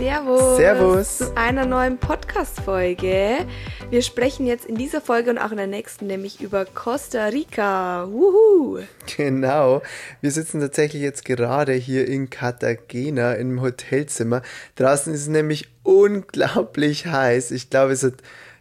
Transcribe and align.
Servus. 0.00 0.56
Servus. 0.56 1.18
Zu 1.18 1.36
einer 1.36 1.66
neuen 1.66 1.98
Podcast-Folge. 1.98 3.44
Wir 3.90 4.00
sprechen 4.00 4.46
jetzt 4.46 4.64
in 4.64 4.76
dieser 4.76 5.02
Folge 5.02 5.28
und 5.28 5.36
auch 5.36 5.50
in 5.50 5.58
der 5.58 5.66
nächsten 5.66 6.06
nämlich 6.06 6.40
über 6.40 6.64
Costa 6.64 7.26
Rica. 7.26 8.08
Wuhu. 8.10 8.78
Genau. 9.18 9.82
Wir 10.22 10.30
sitzen 10.30 10.58
tatsächlich 10.58 11.02
jetzt 11.02 11.26
gerade 11.26 11.74
hier 11.74 12.08
in 12.08 12.30
Cartagena 12.30 13.34
im 13.34 13.60
Hotelzimmer. 13.60 14.40
Draußen 14.76 15.12
ist 15.12 15.20
es 15.20 15.28
nämlich 15.28 15.68
unglaublich 15.82 17.04
heiß. 17.04 17.50
Ich 17.50 17.68
glaube, 17.68 17.92
es 17.92 18.02
hat 18.02 18.14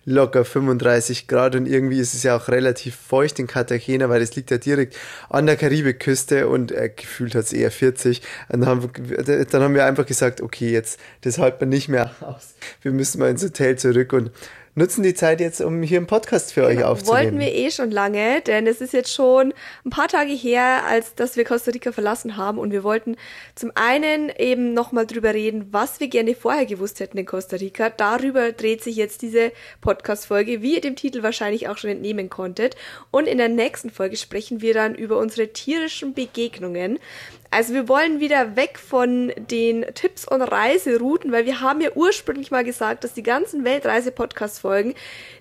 locker 0.09 0.43
35 0.43 1.27
Grad 1.27 1.55
und 1.55 1.67
irgendwie 1.67 1.99
ist 1.99 2.13
es 2.13 2.23
ja 2.23 2.35
auch 2.35 2.47
relativ 2.47 2.95
feucht 2.95 3.39
in 3.39 3.47
Cartagena, 3.47 4.09
weil 4.09 4.21
es 4.21 4.35
liegt 4.35 4.49
ja 4.51 4.57
direkt 4.57 4.97
an 5.29 5.45
der 5.45 5.55
Karibikküste 5.55 6.47
und 6.47 6.71
äh, 6.71 6.89
gefühlt 6.89 7.35
hat 7.35 7.45
es 7.45 7.53
eher 7.53 7.71
40. 7.71 8.21
Und 8.49 8.61
dann 8.61 8.69
haben, 8.69 8.89
wir, 8.97 9.45
dann 9.45 9.61
haben 9.61 9.75
wir 9.75 9.85
einfach 9.85 10.05
gesagt, 10.05 10.41
okay, 10.41 10.71
jetzt, 10.71 10.99
das 11.21 11.37
halten 11.37 11.61
wir 11.61 11.67
nicht 11.67 11.89
mehr 11.89 12.11
aus. 12.21 12.55
Wir 12.81 12.91
müssen 12.91 13.19
mal 13.19 13.29
ins 13.29 13.43
Hotel 13.43 13.77
zurück 13.77 14.13
und 14.13 14.31
nutzen 14.75 15.03
die 15.03 15.13
Zeit 15.13 15.39
jetzt, 15.39 15.61
um 15.61 15.81
hier 15.83 15.97
einen 15.97 16.07
Podcast 16.07 16.53
für 16.53 16.67
genau, 16.67 16.71
euch 16.71 16.83
aufzunehmen. 16.83 17.25
Wollten 17.25 17.39
wir 17.39 17.53
eh 17.53 17.71
schon 17.71 17.91
lange, 17.91 18.41
denn 18.41 18.67
es 18.67 18.81
ist 18.81 18.93
jetzt 18.93 19.13
schon 19.13 19.53
ein 19.85 19.89
paar 19.89 20.07
Tage 20.07 20.33
her, 20.33 20.83
als 20.87 21.15
dass 21.15 21.35
wir 21.35 21.45
Costa 21.45 21.71
Rica 21.71 21.91
verlassen 21.91 22.37
haben 22.37 22.57
und 22.57 22.71
wir 22.71 22.83
wollten 22.83 23.15
zum 23.55 23.71
einen 23.75 24.31
eben 24.37 24.73
nochmal 24.73 25.05
drüber 25.05 25.33
reden, 25.33 25.67
was 25.71 25.99
wir 25.99 26.07
gerne 26.07 26.35
vorher 26.35 26.65
gewusst 26.65 26.99
hätten 26.99 27.17
in 27.17 27.25
Costa 27.25 27.57
Rica. 27.57 27.89
Darüber 27.89 28.51
dreht 28.51 28.83
sich 28.83 28.95
jetzt 28.95 29.21
diese 29.21 29.51
Podcast-Folge, 29.81 30.61
wie 30.61 30.75
ihr 30.75 30.81
dem 30.81 30.95
Titel 30.95 31.23
wahrscheinlich 31.23 31.67
auch 31.67 31.77
schon 31.77 31.89
entnehmen 31.89 32.29
konntet. 32.29 32.75
Und 33.11 33.27
in 33.27 33.37
der 33.37 33.49
nächsten 33.49 33.89
Folge 33.89 34.17
sprechen 34.17 34.61
wir 34.61 34.73
dann 34.73 34.95
über 34.95 35.17
unsere 35.17 35.49
tierischen 35.49 36.13
Begegnungen. 36.13 36.99
Also 37.51 37.73
wir 37.73 37.87
wollen 37.87 38.19
wieder 38.19 38.55
weg 38.55 38.77
von 38.77 39.33
den 39.37 39.85
Tipps 39.95 40.27
und 40.27 40.41
Reiserouten, 40.41 41.31
weil 41.31 41.45
wir 41.45 41.61
haben 41.61 41.81
ja 41.81 41.89
ursprünglich 41.95 42.51
mal 42.51 42.63
gesagt, 42.63 43.03
dass 43.03 43.13
die 43.13 43.23
ganzen 43.23 43.63
Weltreise-Podcast-Folgen 43.63 44.93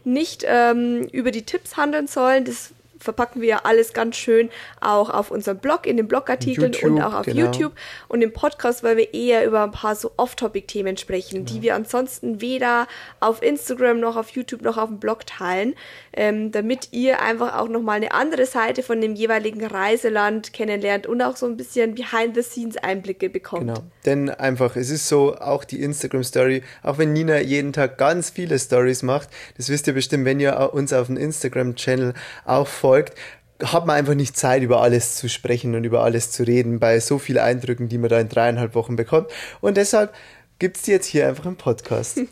nicht 0.05 0.42
ähm, 0.47 1.03
über 1.12 1.31
die 1.31 1.42
Tipps 1.42 1.77
handeln 1.77 2.06
sollen. 2.06 2.47
Das 2.47 2.73
verpacken 2.99 3.41
wir 3.41 3.49
ja 3.49 3.61
alles 3.65 3.93
ganz 3.93 4.17
schön 4.17 4.51
auch 4.81 5.11
auf 5.11 5.31
unserem 5.31 5.59
Blog, 5.59 5.87
in 5.87 5.97
den 5.97 6.09
Blogartikeln 6.09 6.73
YouTube, 6.73 6.91
und 6.91 7.03
auch 7.03 7.15
auf 7.15 7.27
genau. 7.27 7.47
YouTube. 7.47 7.73
Und 8.09 8.23
im 8.23 8.33
Podcast 8.33 8.83
wollen 8.83 8.99
wir 8.99 9.15
eher 9.15 9.47
über 9.47 9.63
ein 9.63 9.71
paar 9.71 9.95
so 9.95 10.13
Off-Topic-Themen 10.17 10.97
sprechen, 10.97 11.45
genau. 11.45 11.51
die 11.51 11.63
wir 11.63 11.75
ansonsten 11.75 12.41
weder 12.41 12.87
auf 13.21 13.43
Instagram 13.43 14.01
noch 14.01 14.17
auf 14.17 14.31
YouTube 14.31 14.63
noch 14.63 14.77
auf 14.77 14.89
dem 14.89 14.99
Blog 14.99 15.27
teilen, 15.27 15.75
ähm, 16.13 16.53
damit 16.53 16.89
ihr 16.93 17.23
einfach 17.23 17.57
auch 17.59 17.69
nochmal 17.69 17.97
eine 17.97 18.13
andere 18.13 18.47
Seite 18.47 18.83
von 18.83 19.01
dem 19.01 19.15
jeweiligen 19.15 19.65
Reiseland 19.65 20.53
kennenlernt 20.53 21.07
und 21.07 21.23
auch 21.23 21.37
so 21.37 21.47
ein 21.47 21.57
bisschen 21.57 21.95
Behind-the-Scenes-Einblicke 21.95 23.31
bekommt. 23.31 23.69
Genau, 23.69 23.83
denn 24.05 24.31
einfach, 24.31 24.77
es 24.77 24.91
ist 24.91 25.09
so, 25.09 25.37
auch 25.37 25.65
die 25.65 25.83
Instagram-Story, 25.83 26.63
auch 26.83 26.99
wenn 26.99 27.13
Nina 27.13 27.41
jeden 27.41 27.73
Tag 27.73 27.99
ganz 27.99 28.31
viele 28.31 28.59
Stories 28.59 29.03
macht, 29.03 29.29
das 29.57 29.69
wisst 29.69 29.87
ihr 29.87 29.93
bestimmt, 29.93 30.25
wenn 30.25 30.41
ihr 30.41 30.71
uns 30.73 30.93
auf 30.93 31.07
dem 31.07 31.17
Instagram-Channel 31.17 32.15
auch 32.45 32.67
folgt, 32.67 32.88
folgt, 32.89 33.14
hat 33.62 33.86
man 33.86 33.97
einfach 33.97 34.14
nicht 34.14 34.34
Zeit, 34.34 34.62
über 34.62 34.81
alles 34.81 35.17
zu 35.17 35.28
sprechen 35.28 35.75
und 35.75 35.84
über 35.84 36.03
alles 36.03 36.31
zu 36.31 36.44
reden, 36.44 36.78
bei 36.78 37.00
so 37.00 37.19
vielen 37.19 37.39
Eindrücken, 37.39 37.89
die 37.89 37.98
man 37.98 38.08
da 38.08 38.19
in 38.19 38.30
dreieinhalb 38.30 38.75
Wochen 38.75 38.97
bekommt. 38.97 39.28
Und 39.61 39.77
deshalb 39.77 40.14
gibt 40.58 40.77
es 40.77 40.84
die 40.84 40.92
jetzt 40.92 41.06
hier 41.06 41.28
einfach 41.28 41.45
im 41.45 41.56
Podcast. 41.56 42.20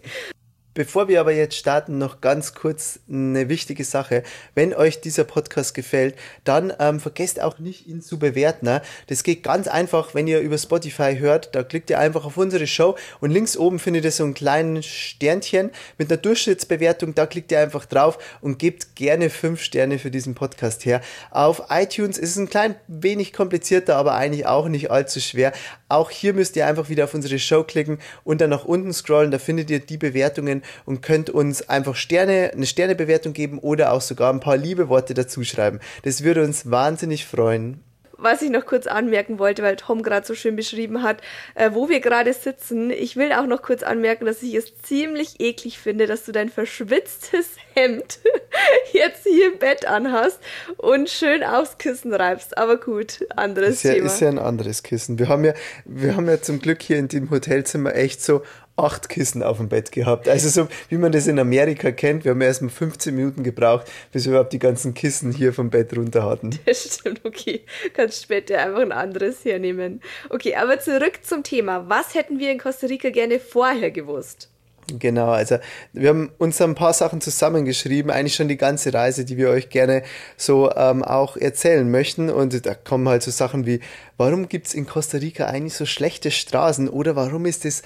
Bevor 0.76 1.08
wir 1.08 1.20
aber 1.20 1.32
jetzt 1.32 1.56
starten, 1.56 1.96
noch 1.96 2.20
ganz 2.20 2.52
kurz 2.52 3.00
eine 3.10 3.48
wichtige 3.48 3.82
Sache. 3.82 4.22
Wenn 4.54 4.74
euch 4.74 5.00
dieser 5.00 5.24
Podcast 5.24 5.72
gefällt, 5.72 6.16
dann 6.44 6.70
ähm, 6.78 7.00
vergesst 7.00 7.40
auch 7.40 7.58
nicht, 7.58 7.86
ihn 7.86 8.02
zu 8.02 8.18
bewerten. 8.18 8.66
Ne? 8.66 8.82
Das 9.06 9.22
geht 9.22 9.42
ganz 9.42 9.68
einfach, 9.68 10.14
wenn 10.14 10.26
ihr 10.26 10.40
über 10.40 10.58
Spotify 10.58 11.16
hört. 11.18 11.54
Da 11.54 11.62
klickt 11.62 11.88
ihr 11.88 11.98
einfach 11.98 12.26
auf 12.26 12.36
unsere 12.36 12.66
Show 12.66 12.94
und 13.20 13.30
links 13.30 13.56
oben 13.56 13.78
findet 13.78 14.04
ihr 14.04 14.10
so 14.10 14.24
ein 14.24 14.34
kleines 14.34 14.84
Sternchen 14.84 15.70
mit 15.96 16.10
einer 16.10 16.18
Durchschnittsbewertung. 16.18 17.14
Da 17.14 17.24
klickt 17.24 17.52
ihr 17.52 17.60
einfach 17.60 17.86
drauf 17.86 18.18
und 18.42 18.58
gebt 18.58 18.96
gerne 18.96 19.30
fünf 19.30 19.62
Sterne 19.62 19.98
für 19.98 20.10
diesen 20.10 20.34
Podcast 20.34 20.84
her. 20.84 21.00
Auf 21.30 21.62
iTunes 21.70 22.18
ist 22.18 22.32
es 22.32 22.36
ein 22.36 22.50
klein 22.50 22.74
wenig 22.86 23.32
komplizierter, 23.32 23.96
aber 23.96 24.12
eigentlich 24.12 24.44
auch 24.44 24.68
nicht 24.68 24.90
allzu 24.90 25.20
schwer. 25.20 25.54
Auch 25.88 26.10
hier 26.10 26.34
müsst 26.34 26.54
ihr 26.56 26.66
einfach 26.66 26.90
wieder 26.90 27.04
auf 27.04 27.14
unsere 27.14 27.38
Show 27.38 27.62
klicken 27.62 27.98
und 28.24 28.42
dann 28.42 28.50
nach 28.50 28.66
unten 28.66 28.92
scrollen. 28.92 29.30
Da 29.30 29.38
findet 29.38 29.70
ihr 29.70 29.80
die 29.80 29.96
Bewertungen 29.96 30.64
und 30.84 31.02
könnt 31.02 31.30
uns 31.30 31.68
einfach 31.68 31.96
Sterne, 31.96 32.50
eine 32.52 32.66
Sternebewertung 32.66 33.32
geben 33.32 33.58
oder 33.58 33.92
auch 33.92 34.00
sogar 34.00 34.32
ein 34.32 34.40
paar 34.40 34.56
liebe 34.56 34.88
Worte 34.88 35.14
dazu 35.14 35.44
schreiben. 35.44 35.80
Das 36.02 36.22
würde 36.22 36.42
uns 36.42 36.70
wahnsinnig 36.70 37.26
freuen 37.26 37.82
was 38.18 38.42
ich 38.42 38.50
noch 38.50 38.66
kurz 38.66 38.86
anmerken 38.86 39.38
wollte, 39.38 39.62
weil 39.62 39.76
Tom 39.76 40.02
gerade 40.02 40.26
so 40.26 40.34
schön 40.34 40.56
beschrieben 40.56 41.02
hat, 41.02 41.20
äh, 41.54 41.70
wo 41.72 41.88
wir 41.88 42.00
gerade 42.00 42.32
sitzen. 42.32 42.90
Ich 42.90 43.16
will 43.16 43.32
auch 43.32 43.46
noch 43.46 43.62
kurz 43.62 43.82
anmerken, 43.82 44.24
dass 44.24 44.42
ich 44.42 44.54
es 44.54 44.76
ziemlich 44.78 45.40
eklig 45.40 45.78
finde, 45.78 46.06
dass 46.06 46.24
du 46.24 46.32
dein 46.32 46.48
verschwitztes 46.48 47.56
Hemd 47.76 48.20
jetzt 48.92 49.24
hier 49.24 49.52
im 49.52 49.58
Bett 49.58 49.86
anhast 49.86 50.38
und 50.78 51.10
schön 51.10 51.44
aufs 51.44 51.78
Kissen 51.78 52.14
reibst. 52.14 52.56
Aber 52.56 52.78
gut, 52.78 53.26
anderes 53.36 53.76
ist 53.76 53.82
ja, 53.84 53.94
Thema. 53.94 54.06
Ist 54.06 54.20
ja 54.20 54.28
ein 54.28 54.38
anderes 54.38 54.82
Kissen. 54.82 55.18
Wir 55.18 55.28
haben 55.28 55.44
ja, 55.44 55.52
wir 55.84 56.16
haben 56.16 56.26
ja 56.26 56.40
zum 56.40 56.60
Glück 56.60 56.82
hier 56.82 56.98
in 56.98 57.08
dem 57.08 57.30
Hotelzimmer 57.30 57.94
echt 57.94 58.22
so 58.22 58.42
acht 58.76 59.08
Kissen 59.08 59.42
auf 59.42 59.58
dem 59.58 59.68
Bett 59.68 59.92
gehabt. 59.92 60.28
Also 60.28 60.48
so 60.48 60.68
wie 60.88 60.96
man 60.96 61.12
das 61.12 61.26
in 61.26 61.38
Amerika 61.38 61.90
kennt. 61.90 62.24
Wir 62.24 62.32
haben 62.32 62.40
erst 62.40 62.62
mal 62.62 62.68
15 62.68 63.14
Minuten 63.14 63.42
gebraucht, 63.42 63.86
bis 64.12 64.24
wir 64.24 64.32
überhaupt 64.32 64.52
die 64.52 64.58
ganzen 64.58 64.94
Kissen 64.94 65.32
hier 65.32 65.52
vom 65.52 65.70
Bett 65.70 65.96
runter 65.96 66.24
hatten. 66.24 66.50
Das 66.66 66.98
stimmt, 66.98 67.24
okay. 67.24 67.64
Kannst 67.94 68.22
später 68.22 68.58
einfach 68.58 68.80
ein 68.80 68.92
anderes 68.92 69.44
hernehmen. 69.44 70.00
Okay, 70.30 70.56
aber 70.56 70.80
zurück 70.80 71.20
zum 71.22 71.42
Thema. 71.42 71.88
Was 71.88 72.14
hätten 72.14 72.38
wir 72.38 72.50
in 72.50 72.58
Costa 72.58 72.86
Rica 72.86 73.10
gerne 73.10 73.38
vorher 73.38 73.90
gewusst? 73.90 74.50
Genau, 74.88 75.30
also 75.30 75.58
wir 75.92 76.10
haben 76.10 76.30
uns 76.38 76.60
ein 76.60 76.76
paar 76.76 76.92
Sachen 76.92 77.20
zusammengeschrieben, 77.20 78.10
eigentlich 78.10 78.36
schon 78.36 78.46
die 78.46 78.56
ganze 78.56 78.94
Reise, 78.94 79.24
die 79.24 79.36
wir 79.36 79.50
euch 79.50 79.68
gerne 79.68 80.04
so 80.36 80.70
ähm, 80.72 81.02
auch 81.02 81.36
erzählen 81.36 81.90
möchten. 81.90 82.30
Und 82.30 82.64
da 82.64 82.74
kommen 82.74 83.08
halt 83.08 83.22
so 83.24 83.32
Sachen 83.32 83.66
wie, 83.66 83.80
warum 84.16 84.48
gibt's 84.48 84.74
in 84.74 84.86
Costa 84.86 85.18
Rica 85.18 85.46
eigentlich 85.46 85.74
so 85.74 85.86
schlechte 85.86 86.30
Straßen 86.30 86.88
oder 86.88 87.16
warum 87.16 87.46
ist 87.46 87.64
das 87.64 87.82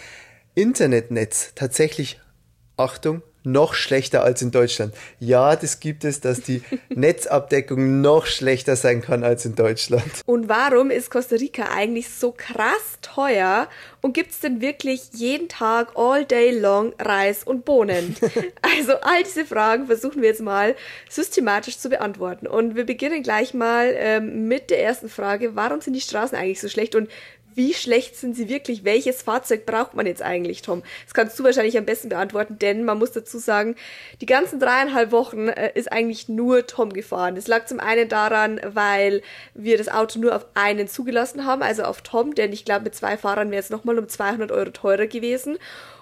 Internetnetz 0.54 1.52
tatsächlich, 1.54 2.20
Achtung, 2.76 3.22
noch 3.42 3.74
schlechter 3.74 4.22
als 4.22 4.42
in 4.42 4.50
Deutschland. 4.50 4.94
Ja, 5.18 5.56
das 5.56 5.80
gibt 5.80 6.04
es, 6.04 6.20
dass 6.20 6.40
die 6.40 6.62
Netzabdeckung 6.88 8.00
noch 8.00 8.26
schlechter 8.26 8.76
sein 8.76 9.02
kann 9.02 9.24
als 9.24 9.44
in 9.44 9.54
Deutschland. 9.54 10.22
Und 10.26 10.48
warum 10.48 10.90
ist 10.90 11.10
Costa 11.10 11.36
Rica 11.36 11.68
eigentlich 11.74 12.10
so 12.10 12.32
krass 12.32 12.98
teuer? 13.02 13.68
Und 14.02 14.14
gibt 14.14 14.32
es 14.32 14.40
denn 14.40 14.60
wirklich 14.60 15.10
jeden 15.12 15.48
Tag 15.48 15.92
all 15.94 16.24
day 16.24 16.50
long 16.58 16.92
Reis 16.98 17.44
und 17.44 17.64
Bohnen? 17.64 18.16
also 18.62 18.94
all 19.00 19.22
diese 19.22 19.44
Fragen 19.44 19.86
versuchen 19.86 20.22
wir 20.22 20.28
jetzt 20.28 20.42
mal 20.42 20.74
systematisch 21.08 21.78
zu 21.78 21.88
beantworten. 21.88 22.46
Und 22.46 22.76
wir 22.76 22.84
beginnen 22.84 23.22
gleich 23.22 23.54
mal 23.54 23.94
ähm, 23.96 24.48
mit 24.48 24.70
der 24.70 24.82
ersten 24.82 25.08
Frage. 25.08 25.56
Warum 25.56 25.80
sind 25.80 25.94
die 25.94 26.00
Straßen 26.00 26.36
eigentlich 26.36 26.60
so 26.60 26.68
schlecht? 26.68 26.94
Und 26.94 27.08
wie 27.54 27.74
schlecht 27.74 28.16
sind 28.16 28.36
sie 28.36 28.48
wirklich? 28.48 28.84
Welches 28.84 29.22
Fahrzeug 29.22 29.66
braucht 29.66 29.94
man 29.94 30.06
jetzt 30.06 30.22
eigentlich, 30.22 30.62
Tom? 30.62 30.82
Das 31.04 31.14
kannst 31.14 31.38
du 31.38 31.44
wahrscheinlich 31.44 31.76
am 31.76 31.84
besten 31.84 32.08
beantworten, 32.08 32.58
denn 32.58 32.84
man 32.84 32.98
muss 32.98 33.12
dazu 33.12 33.38
sagen, 33.38 33.76
die 34.20 34.26
ganzen 34.26 34.60
dreieinhalb 34.60 35.12
Wochen 35.12 35.48
äh, 35.48 35.72
ist 35.74 35.90
eigentlich 35.90 36.28
nur 36.28 36.66
Tom 36.66 36.92
gefahren. 36.92 37.34
Das 37.34 37.48
lag 37.48 37.66
zum 37.66 37.80
einen 37.80 38.08
daran, 38.08 38.60
weil 38.64 39.22
wir 39.54 39.78
das 39.78 39.88
Auto 39.88 40.18
nur 40.18 40.34
auf 40.34 40.46
einen 40.54 40.88
zugelassen 40.88 41.44
haben, 41.44 41.62
also 41.62 41.84
auf 41.84 42.02
Tom, 42.02 42.34
denn 42.34 42.52
ich 42.52 42.64
glaube, 42.64 42.84
mit 42.84 42.94
zwei 42.94 43.16
Fahrern 43.16 43.50
wäre 43.50 43.60
es 43.60 43.70
nochmal 43.70 43.98
um 43.98 44.08
200 44.08 44.52
Euro 44.52 44.70
teurer 44.70 45.06
gewesen. 45.06 45.58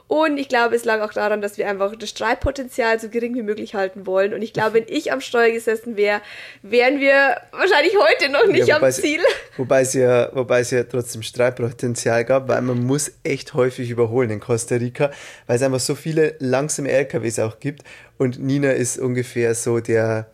Und 0.08 0.38
ich 0.38 0.48
glaube, 0.48 0.74
es 0.74 0.86
lag 0.86 1.02
auch 1.02 1.12
daran, 1.12 1.42
dass 1.42 1.58
wir 1.58 1.69
einfach 1.69 1.94
das 1.94 2.08
Streitpotenzial 2.08 2.98
so 2.98 3.10
gering 3.10 3.34
wie 3.34 3.42
möglich 3.42 3.74
halten 3.74 4.06
wollen. 4.06 4.32
Und 4.32 4.41
ich 4.41 4.54
glaube, 4.54 4.74
wenn 4.74 4.86
ich 4.88 5.12
am 5.12 5.20
Steuer 5.20 5.50
gesessen 5.50 5.98
wäre, 5.98 6.22
wären 6.62 6.98
wir 6.98 7.36
wahrscheinlich 7.52 7.94
heute 7.94 8.32
noch 8.32 8.46
nicht 8.46 8.69
ja, 8.69 8.80
am 8.80 8.91
Ziel. 8.91 9.20
Es, 9.20 9.58
wobei 9.58 9.82
es 9.82 9.92
ja, 9.92 10.30
wobei 10.34 10.60
es 10.60 10.70
ja 10.70 10.82
trotzdem 10.84 11.22
Streitpotenzial 11.22 12.24
gab, 12.24 12.48
weil 12.48 12.62
man 12.62 12.82
muss 12.84 13.12
echt 13.22 13.52
häufig 13.52 13.90
überholen 13.90 14.31
in 14.31 14.40
Costa 14.40 14.76
Rica, 14.76 15.10
weil 15.46 15.56
es 15.56 15.62
einfach 15.62 15.81
so 15.81 15.94
viele 15.94 16.37
langsame 16.38 16.90
LKWs 16.90 17.38
auch 17.40 17.61
gibt. 17.61 17.82
Und 18.16 18.43
Nina 18.43 18.70
ist 18.70 18.99
ungefähr 18.99 19.54
so 19.54 19.78
der, 19.78 20.31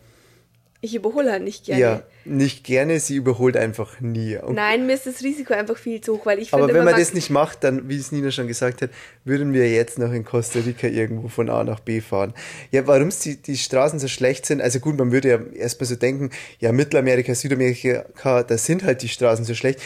ich 0.81 0.95
überhole 0.95 1.31
halt 1.31 1.43
nicht 1.43 1.65
gerne. 1.65 1.81
Ja, 1.81 2.03
nicht 2.25 2.63
gerne, 2.63 2.99
sie 2.99 3.15
überholt 3.15 3.57
einfach 3.57 3.99
nie. 4.01 4.37
Und 4.37 4.55
Nein, 4.55 4.85
mir 4.85 4.93
ist 4.93 5.07
das 5.07 5.23
Risiko 5.23 5.53
einfach 5.53 5.77
viel 5.77 6.01
zu 6.01 6.15
hoch, 6.15 6.25
weil 6.25 6.39
ich 6.39 6.49
finde. 6.49 6.63
Aber 6.65 6.73
wenn 6.73 6.83
man, 6.83 6.93
man 6.93 6.99
das 6.99 7.13
nicht 7.13 7.29
macht, 7.29 7.63
dann, 7.63 7.89
wie 7.89 7.97
es 7.97 8.11
Nina 8.11 8.31
schon 8.31 8.47
gesagt 8.47 8.81
hat, 8.81 8.89
würden 9.23 9.53
wir 9.53 9.69
jetzt 9.69 9.97
noch 9.97 10.11
in 10.11 10.23
Costa 10.23 10.59
Rica 10.59 10.87
irgendwo 10.87 11.27
von 11.27 11.49
A 11.49 11.63
nach 11.63 11.79
B 11.79 12.01
fahren. 12.01 12.33
Ja, 12.71 12.85
warum 12.87 13.09
die, 13.23 13.41
die 13.41 13.57
Straßen 13.57 13.99
so 13.99 14.07
schlecht 14.07 14.45
sind, 14.45 14.61
also 14.61 14.79
gut, 14.79 14.97
man 14.97 15.11
würde 15.11 15.29
ja 15.29 15.39
erstmal 15.55 15.87
so 15.87 15.95
denken, 15.95 16.29
ja, 16.59 16.71
Mittelamerika, 16.71 17.33
Südamerika, 17.33 18.05
da 18.43 18.57
sind 18.57 18.83
halt 18.83 19.01
die 19.01 19.09
Straßen 19.09 19.45
so 19.45 19.55
schlecht. 19.55 19.79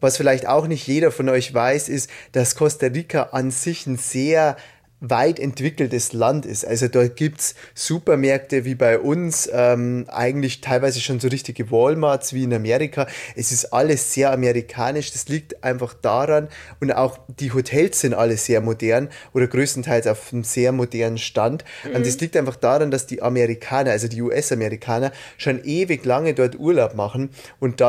Was 0.00 0.16
vielleicht 0.16 0.48
auch 0.48 0.66
nicht 0.66 0.86
jeder 0.86 1.12
von 1.12 1.28
euch 1.28 1.52
weiß, 1.52 1.90
ist, 1.90 2.10
dass 2.32 2.54
Costa 2.54 2.86
Rica 2.86 3.24
an 3.32 3.50
sich 3.50 3.86
ein 3.86 3.98
sehr 3.98 4.56
weit 5.00 5.38
entwickeltes 5.38 6.12
Land 6.12 6.46
ist. 6.46 6.66
Also 6.66 6.88
dort 6.88 7.16
gibt's 7.16 7.54
Supermärkte 7.74 8.64
wie 8.64 8.74
bei 8.74 8.98
uns, 8.98 9.48
ähm, 9.52 10.04
eigentlich 10.08 10.60
teilweise 10.60 11.00
schon 11.00 11.20
so 11.20 11.28
richtige 11.28 11.70
Walmarts 11.70 12.34
wie 12.34 12.44
in 12.44 12.52
Amerika. 12.52 13.06
Es 13.34 13.50
ist 13.50 13.72
alles 13.72 14.12
sehr 14.12 14.32
amerikanisch. 14.32 15.12
Das 15.12 15.28
liegt 15.28 15.64
einfach 15.64 15.94
daran 15.94 16.48
und 16.80 16.92
auch 16.92 17.18
die 17.28 17.52
Hotels 17.52 18.00
sind 18.00 18.14
alle 18.14 18.36
sehr 18.36 18.60
modern 18.60 19.08
oder 19.32 19.46
größtenteils 19.46 20.06
auf 20.06 20.32
einem 20.32 20.44
sehr 20.44 20.72
modernen 20.72 21.18
Stand. 21.18 21.64
Mhm. 21.84 21.96
Und 21.96 22.06
das 22.06 22.20
liegt 22.20 22.36
einfach 22.36 22.56
daran, 22.56 22.90
dass 22.90 23.06
die 23.06 23.22
Amerikaner, 23.22 23.92
also 23.92 24.08
die 24.08 24.20
US-Amerikaner, 24.20 25.12
schon 25.38 25.64
ewig 25.64 26.04
lange 26.04 26.34
dort 26.34 26.58
Urlaub 26.58 26.94
machen 26.94 27.30
und 27.58 27.80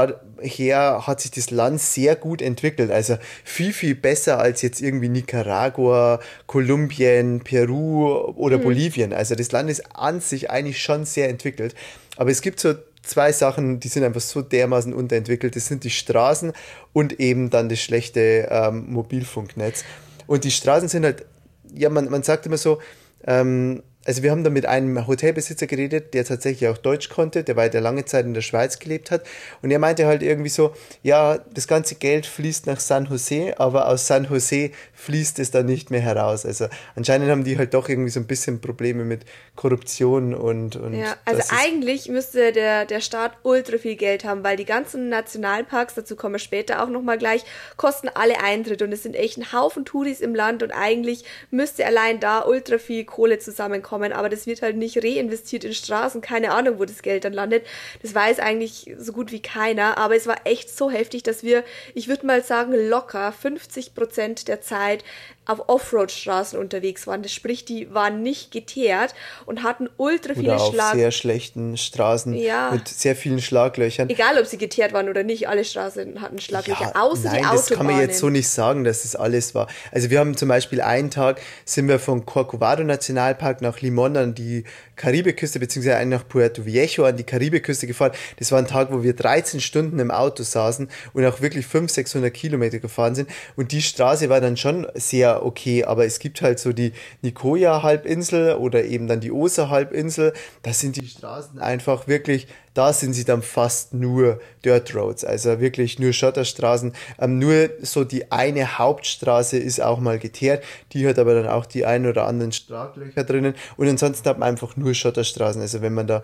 daher 0.42 1.08
hat 1.08 1.22
sich 1.22 1.32
das 1.32 1.52
Land 1.52 1.82
sehr 1.82 2.16
gut 2.16 2.42
entwickelt. 2.42 2.92
Also 2.92 3.18
viel, 3.44 3.74
viel 3.74 3.96
besser 3.96 4.40
als 4.40 4.62
jetzt 4.62 4.82
irgendwie 4.82 5.10
Nicaragua, 5.10 6.20
Kolumbien, 6.48 6.82
Kolumbien, 6.82 7.42
Peru 7.42 8.08
oder 8.36 8.58
mhm. 8.58 8.64
Bolivien. 8.64 9.14
Also 9.14 9.36
das 9.36 9.52
Land 9.52 9.70
ist 9.70 9.96
an 9.96 10.22
sich 10.22 10.50
eigentlich 10.50 10.82
schon 10.82 11.06
sehr 11.06 11.30
entwickelt. 11.30 11.76
Aber 12.18 12.30
es 12.32 12.42
gibt 12.42 12.60
so 12.60 12.74
zwei 13.04 13.32
Sachen, 13.32 13.80
die 13.80 13.88
sind 13.88 14.04
einfach 14.04 14.22
so 14.22 14.42
dermaßen 14.42 14.94
unterentwickelt. 14.94 15.56
Das 15.56 15.68
sind 15.68 15.84
die 15.84 15.90
Straßen 15.90 16.54
und 16.94 17.20
eben 17.20 17.50
dann 17.50 17.70
das 17.70 17.80
schlechte 17.80 18.48
ähm, 18.50 18.92
Mobilfunknetz. 18.92 19.84
Und 20.28 20.44
die 20.44 20.52
Straßen 20.52 20.88
sind 20.88 21.04
halt, 21.04 21.26
ja, 21.74 21.90
man, 21.90 22.10
man 22.10 22.24
sagt 22.24 22.46
immer 22.46 22.58
so, 22.58 22.80
ähm, 23.26 23.84
also 24.06 24.24
wir 24.24 24.32
haben 24.32 24.44
da 24.44 24.50
mit 24.50 24.66
einem 24.66 25.06
Hotelbesitzer 25.06 25.68
geredet, 25.68 26.14
der 26.14 26.26
tatsächlich 26.26 26.68
auch 26.70 26.78
Deutsch 26.78 27.10
konnte, 27.10 27.44
der 27.44 27.56
weiter 27.56 27.82
lange 27.82 28.06
Zeit 28.06 28.26
in 28.26 28.34
der 28.34 28.42
Schweiz 28.42 28.80
gelebt 28.80 29.12
hat. 29.12 29.24
Und 29.62 29.70
er 29.70 29.80
meinte 29.80 30.08
halt 30.08 30.24
irgendwie 30.24 30.50
so, 30.50 30.74
ja, 31.04 31.38
das 31.54 31.68
ganze 31.68 31.96
Geld 31.96 32.26
fließt 32.26 32.66
nach 32.66 32.80
San 32.80 33.06
Jose, 33.06 33.60
aber 33.60 33.88
aus 33.88 34.08
San 34.08 34.26
Jose 34.26 34.72
fließt 34.94 35.40
es 35.40 35.52
dann 35.52 35.68
nicht 35.68 35.92
mehr 35.92 36.02
heraus. 36.02 36.46
Also 36.46 36.68
anscheinend 36.96 37.30
haben 37.30 37.44
die 37.44 37.58
halt 37.58 37.74
doch 37.74 37.90
irgendwie 37.90 38.10
so 38.10 38.20
ein 38.20 38.28
bisschen 38.28 38.60
Probleme 38.60 39.04
mit 39.04 39.26
Korruption 39.62 40.34
und. 40.34 40.76
und 40.76 40.94
ja, 40.94 41.16
also 41.26 41.42
eigentlich 41.56 42.10
müsste 42.10 42.52
der, 42.52 42.86
der 42.86 43.00
Staat 43.00 43.34
ultra 43.44 43.78
viel 43.78 43.96
Geld 43.96 44.26
haben, 44.26 44.44
weil 44.44 44.58
die 44.58 44.66
ganzen 44.66 45.10
Nationalparks, 45.10 45.94
dazu 45.94 46.16
kommen 46.16 46.36
wir 46.36 46.40
später 46.40 46.84
auch 46.84 46.90
nochmal 46.90 47.18
gleich, 47.18 47.44
kosten 47.78 48.10
alle 48.14 48.42
Eintritt 48.44 48.82
und 48.82 48.92
es 48.92 49.04
sind 49.04 49.16
echt 49.16 49.38
ein 49.38 49.54
Haufen 49.54 49.86
Touris 49.86 50.20
im 50.20 50.36
Land 50.36 50.64
und 50.64 50.72
eigentlich 50.72 51.24
müsste 51.52 51.86
allein 51.86 52.20
da 52.20 52.44
ultra 52.46 52.78
viel 52.78 53.06
Kohle 53.06 53.40
zusammenkommen 53.40 53.92
kommen, 53.92 54.14
aber 54.14 54.30
das 54.30 54.48
wird 54.48 54.62
halt 54.62 54.78
nicht 54.78 55.04
reinvestiert 55.04 55.64
in 55.64 55.74
Straßen, 55.74 56.22
keine 56.22 56.52
Ahnung, 56.52 56.80
wo 56.80 56.86
das 56.86 57.02
Geld 57.02 57.26
dann 57.26 57.34
landet. 57.34 57.66
Das 58.02 58.16
weiß 58.16 58.40
eigentlich 58.40 58.96
so 58.98 59.12
gut 59.14 59.32
wie 59.32 59.42
keiner, 59.42 59.98
aber 59.98 60.16
es 60.16 60.28
war 60.28 60.38
echt 60.46 60.76
so 60.76 60.90
heftig, 60.90 61.24
dass 61.24 61.44
wir, 61.44 61.64
ich 61.94 62.08
würde 62.08 62.26
mal 62.26 62.42
sagen, 62.42 62.74
locker 62.74 63.32
50 63.32 63.94
Prozent 63.94 64.48
der 64.48 64.62
Zeit 64.62 65.04
auf 65.46 65.70
Offroad-Straßen 65.70 66.58
unterwegs 66.58 67.08
waren. 67.08 67.24
Das 67.24 67.34
sprich, 67.34 67.66
die 67.66 67.92
waren 67.94 68.22
nicht 68.22 68.52
geteert 68.52 69.16
und 69.46 69.64
hatten 69.64 69.90
ultra 69.98 70.36
viele 70.36 70.54
oder 70.54 70.62
auf 70.62 70.74
Schlag 70.74 70.94
sehr 70.94 71.12
schlechten 71.12 71.78
Straßen 71.78 72.34
ja. 72.36 72.72
mit 72.72 72.88
sehr 72.88 73.16
vielen 73.16 73.42
Schlaglöchern. 73.42 74.10
Egal, 74.10 74.38
ob 74.40 74.46
sie 74.46 74.60
geteert 74.60 74.94
waren 74.94 75.10
oder 75.10 75.24
nicht, 75.24 75.50
alle 75.50 75.66
Straßen 75.66 76.22
hatten 76.22 76.40
Schlaglöcher, 76.40 76.92
ja, 76.94 77.02
außer 77.02 77.24
nein, 77.24 77.40
die 77.40 77.46
Autobahnen. 77.46 77.58
das 77.58 77.70
kann 77.70 77.86
man 77.88 78.00
jetzt 78.00 78.20
so 78.20 78.30
nicht 78.30 78.50
sagen, 78.50 78.84
dass 78.84 79.02
das 79.02 79.16
alles 79.16 79.56
war. 79.56 79.68
Also 79.92 80.12
wir 80.12 80.20
haben 80.20 80.38
zum 80.38 80.48
Beispiel 80.48 80.80
einen 80.80 81.10
Tag, 81.10 81.42
sind 81.66 81.88
wir 81.88 81.98
von 81.98 82.26
Corcovado 82.26 82.84
Nationalpark 82.84 83.62
nach 83.62 83.82
Limon 83.82 84.18
an 84.18 84.36
die 84.36 84.64
Karibiküste, 85.02 85.60
beziehungsweise 85.60 85.98
einen 85.98 86.12
nach 86.12 86.28
Puerto 86.28 86.66
Viejo 86.66 87.06
an 87.06 87.18
die 87.18 87.24
Karibiküste 87.24 87.88
gefahren. 87.88 88.12
Das 88.38 88.52
war 88.52 88.60
ein 88.60 88.68
Tag, 88.68 88.92
wo 88.92 89.02
wir 89.02 89.16
13 89.16 89.60
Stunden 89.60 89.98
im 89.98 90.12
Auto 90.12 90.44
saßen 90.44 90.90
und 91.14 91.26
auch 91.26 91.42
wirklich 91.42 91.66
500, 91.66 91.92
600 91.92 92.34
Kilometer 92.34 92.78
gefahren 92.78 93.16
sind. 93.16 93.30
Und 93.56 93.72
die 93.72 93.82
Straße 93.82 94.30
war 94.30 94.42
dann 94.42 94.58
schon 94.58 94.88
sehr 94.94 95.44
okay, 95.44 95.86
aber 95.86 96.06
es 96.06 96.20
gibt 96.20 96.44
halt 96.44 96.60
so 96.60 96.72
die 96.72 96.94
Nicoya-Halbinsel 97.24 98.56
oder 98.56 98.84
eben 98.84 99.08
dann 99.08 99.22
die 99.22 99.32
Osa-Halbinsel. 99.32 100.34
Da 100.62 100.72
sind 100.72 100.98
die 100.98 101.08
Straßen 101.08 101.58
einfach 101.58 102.08
wirklich, 102.08 102.48
da 102.74 102.94
sind 102.94 103.14
sie 103.14 103.26
dann 103.26 103.42
fast 103.42 103.94
nur 103.94 104.40
Dirt 104.64 104.96
Roads, 104.96 105.26
also 105.26 105.60
wirklich 105.60 106.00
nur 106.00 106.14
Schotterstraßen. 106.14 106.94
Ähm, 107.20 107.40
nur 107.40 107.70
so 107.82 108.04
die 108.04 108.32
eine 108.32 108.78
Hauptstraße 108.78 109.58
ist 109.58 109.82
auch 109.82 110.00
mal 110.00 110.20
geteert, 110.20 110.64
die 110.94 111.08
hat 111.08 111.20
aber 111.20 111.34
dann 111.34 111.48
auch 111.48 111.66
die 111.66 111.86
ein 111.86 112.06
oder 112.08 112.28
anderen 112.28 112.52
Straglöcher 112.52 113.24
drinnen 113.24 113.56
und 113.78 113.88
ansonsten 113.88 114.28
hat 114.30 114.40
man 114.40 114.50
einfach 114.50 114.78
nur 114.78 114.94
Schotterstraßen. 114.94 115.62
Also 115.62 115.82
wenn 115.82 115.94
man 115.94 116.08
da 116.08 116.24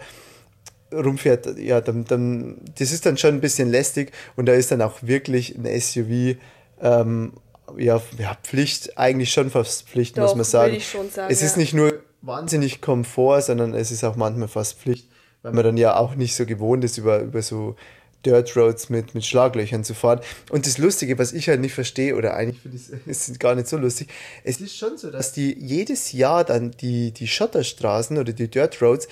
rumfährt, 0.94 1.58
ja, 1.60 1.82
dann, 1.82 2.06
dann, 2.06 2.58
das 2.78 2.92
ist 2.92 3.06
dann 3.06 3.18
schon 3.18 3.36
ein 3.36 3.42
bisschen 3.42 3.70
lästig 3.70 4.12
und 4.36 4.46
da 4.46 4.54
ist 4.54 4.72
dann 4.72 4.82
auch 4.82 4.96
wirklich 5.02 5.58
ein 5.58 5.66
SUV 5.80 6.38
ähm, 6.82 7.34
ja, 7.78 8.02
ja, 8.18 8.38
Pflicht, 8.44 8.98
eigentlich 8.98 9.32
schon 9.32 9.50
fast 9.50 9.90
Pflicht, 9.90 10.18
Doch, 10.18 10.24
muss 10.24 10.36
man 10.36 10.46
sagen. 10.46 10.80
sagen 10.80 11.28
es 11.30 11.42
ja. 11.42 11.48
ist 11.48 11.58
nicht 11.58 11.74
nur 11.74 12.02
wahnsinnig 12.22 12.82
Komfort, 12.82 13.42
sondern 13.42 13.74
es 13.74 13.92
ist 13.92 14.04
auch 14.04 14.16
manchmal 14.16 14.48
fast 14.48 14.80
Pflicht, 14.80 15.10
weil 15.48 15.54
man 15.54 15.64
dann 15.64 15.78
ja 15.78 15.96
auch 15.96 16.16
nicht 16.16 16.36
so 16.36 16.46
gewohnt 16.46 16.84
ist, 16.84 16.98
über, 16.98 17.20
über 17.20 17.42
so 17.42 17.78
Dirt 18.26 18.58
Roads 18.58 18.90
mit, 18.90 19.16
mit 19.16 19.26
Schlaglöchern 19.26 19.86
zu 19.86 19.94
fahren. 19.94 20.20
Und 20.50 20.66
das 20.66 20.78
Lustige, 20.78 21.18
was 21.18 21.32
ich 21.32 21.48
halt 21.48 21.62
nicht 21.62 21.74
verstehe, 21.74 22.16
oder 22.16 22.36
eigentlich 22.36 22.60
finde 22.60 22.78
ich 22.78 23.08
es 23.08 23.40
gar 23.40 23.56
nicht 23.56 23.70
so 23.70 23.78
lustig, 23.78 24.10
es 24.44 24.60
ist 24.60 24.76
schon 24.76 24.98
so, 24.98 25.10
dass 25.10 25.32
die 25.32 25.58
jedes 25.58 26.12
Jahr 26.12 26.44
dann 26.44 26.72
die, 26.72 27.12
die 27.12 27.30
Schotterstraßen 27.30 28.18
oder 28.18 28.34
die 28.34 28.50
Dirt 28.50 28.82
Roads 28.82 29.08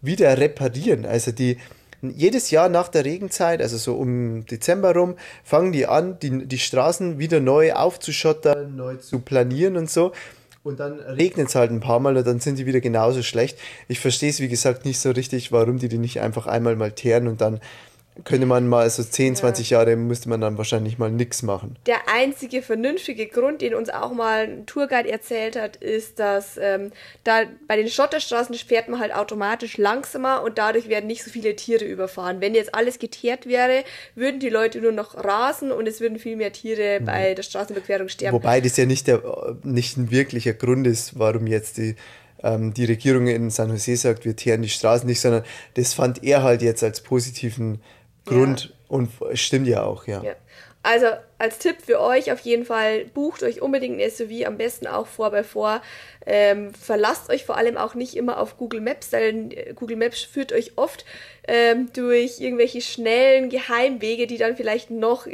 wieder 0.00 0.38
reparieren. 0.38 1.04
Also 1.04 1.32
die, 1.32 1.58
jedes 2.00 2.50
Jahr 2.50 2.70
nach 2.70 2.88
der 2.88 3.04
Regenzeit, 3.04 3.60
also 3.60 3.76
so 3.76 3.94
um 3.96 4.46
Dezember 4.46 4.94
rum, 4.94 5.16
fangen 5.42 5.72
die 5.72 5.86
an, 5.86 6.18
die, 6.20 6.46
die 6.46 6.58
Straßen 6.58 7.18
wieder 7.18 7.40
neu 7.40 7.74
aufzuschottern, 7.74 8.74
neu 8.74 8.96
zu 8.96 9.18
planieren 9.18 9.76
und 9.76 9.90
so. 9.90 10.12
Und 10.64 10.80
dann 10.80 10.98
regnet 10.98 11.48
es 11.48 11.54
halt 11.54 11.70
ein 11.70 11.80
paar 11.80 12.00
Mal 12.00 12.16
und 12.16 12.26
dann 12.26 12.40
sind 12.40 12.58
die 12.58 12.64
wieder 12.64 12.80
genauso 12.80 13.22
schlecht. 13.22 13.58
Ich 13.86 14.00
verstehe 14.00 14.30
es, 14.30 14.40
wie 14.40 14.48
gesagt, 14.48 14.86
nicht 14.86 14.98
so 14.98 15.10
richtig, 15.10 15.52
warum 15.52 15.78
die 15.78 15.88
die 15.88 15.98
nicht 15.98 16.22
einfach 16.22 16.46
einmal 16.46 16.74
mal 16.74 16.90
teeren 16.90 17.28
und 17.28 17.42
dann 17.42 17.60
könnte 18.22 18.46
man 18.46 18.68
mal 18.68 18.88
so 18.88 19.02
10, 19.02 19.36
20 19.36 19.70
ja. 19.70 19.78
Jahre 19.78 19.96
müsste 19.96 20.28
man 20.28 20.40
dann 20.40 20.56
wahrscheinlich 20.56 20.98
mal 20.98 21.10
nichts 21.10 21.42
machen. 21.42 21.76
Der 21.86 22.08
einzige 22.08 22.62
vernünftige 22.62 23.26
Grund, 23.26 23.60
den 23.60 23.74
uns 23.74 23.90
auch 23.90 24.12
mal 24.12 24.44
ein 24.44 24.66
Tourguide 24.66 25.10
erzählt 25.10 25.56
hat, 25.56 25.76
ist, 25.76 26.20
dass 26.20 26.56
ähm, 26.56 26.92
da 27.24 27.42
bei 27.66 27.76
den 27.76 27.88
Schotterstraßen 27.88 28.54
fährt 28.54 28.88
man 28.88 29.00
halt 29.00 29.12
automatisch 29.12 29.78
langsamer 29.78 30.42
und 30.44 30.58
dadurch 30.58 30.88
werden 30.88 31.08
nicht 31.08 31.24
so 31.24 31.30
viele 31.30 31.56
Tiere 31.56 31.84
überfahren. 31.84 32.40
Wenn 32.40 32.54
jetzt 32.54 32.72
alles 32.72 33.00
geteert 33.00 33.46
wäre, 33.46 33.82
würden 34.14 34.38
die 34.38 34.48
Leute 34.48 34.80
nur 34.80 34.92
noch 34.92 35.16
rasen 35.16 35.72
und 35.72 35.88
es 35.88 36.00
würden 36.00 36.20
viel 36.20 36.36
mehr 36.36 36.52
Tiere 36.52 37.00
mhm. 37.00 37.06
bei 37.06 37.34
der 37.34 37.42
Straßenüberquerung 37.42 38.08
sterben. 38.08 38.36
Wobei 38.36 38.60
das 38.60 38.76
ja 38.76 38.86
nicht, 38.86 39.08
der, 39.08 39.22
nicht 39.64 39.96
ein 39.96 40.12
wirklicher 40.12 40.52
Grund 40.52 40.86
ist, 40.86 41.18
warum 41.18 41.48
jetzt 41.48 41.78
die 41.78 41.96
ähm, 42.44 42.74
die 42.74 42.84
Regierung 42.84 43.26
in 43.26 43.50
San 43.50 43.70
Jose 43.70 43.96
sagt, 43.96 44.24
wir 44.24 44.36
teeren 44.36 44.62
die 44.62 44.68
Straßen 44.68 45.08
nicht, 45.08 45.20
sondern 45.20 45.44
das 45.74 45.94
fand 45.94 46.22
er 46.22 46.42
halt 46.42 46.62
jetzt 46.62 46.84
als 46.84 47.00
positiven 47.00 47.80
Grund 48.24 48.64
ja. 48.64 48.70
und 48.88 49.10
stimmt 49.34 49.66
ja 49.66 49.82
auch, 49.82 50.06
ja. 50.06 50.22
ja. 50.22 50.34
Also 50.84 51.06
als 51.38 51.58
Tipp 51.58 51.76
für 51.84 51.98
euch 51.98 52.30
auf 52.30 52.40
jeden 52.40 52.66
Fall, 52.66 53.06
bucht 53.06 53.42
euch 53.42 53.62
unbedingt 53.62 53.98
ein 53.98 54.10
SUV, 54.10 54.46
am 54.46 54.58
besten 54.58 54.86
auch 54.86 55.06
vor 55.06 55.30
bei 55.30 55.42
vor. 55.42 55.80
Ähm, 56.26 56.74
verlasst 56.74 57.30
euch 57.30 57.46
vor 57.46 57.56
allem 57.56 57.78
auch 57.78 57.94
nicht 57.94 58.14
immer 58.16 58.38
auf 58.38 58.58
Google 58.58 58.82
Maps, 58.82 59.08
denn 59.08 59.50
äh, 59.50 59.72
Google 59.74 59.96
Maps 59.96 60.20
führt 60.20 60.52
euch 60.52 60.72
oft 60.76 61.06
ähm, 61.48 61.88
durch 61.94 62.38
irgendwelche 62.38 62.82
schnellen 62.82 63.48
Geheimwege, 63.48 64.26
die 64.26 64.36
dann 64.36 64.56
vielleicht 64.56 64.90
noch 64.90 65.26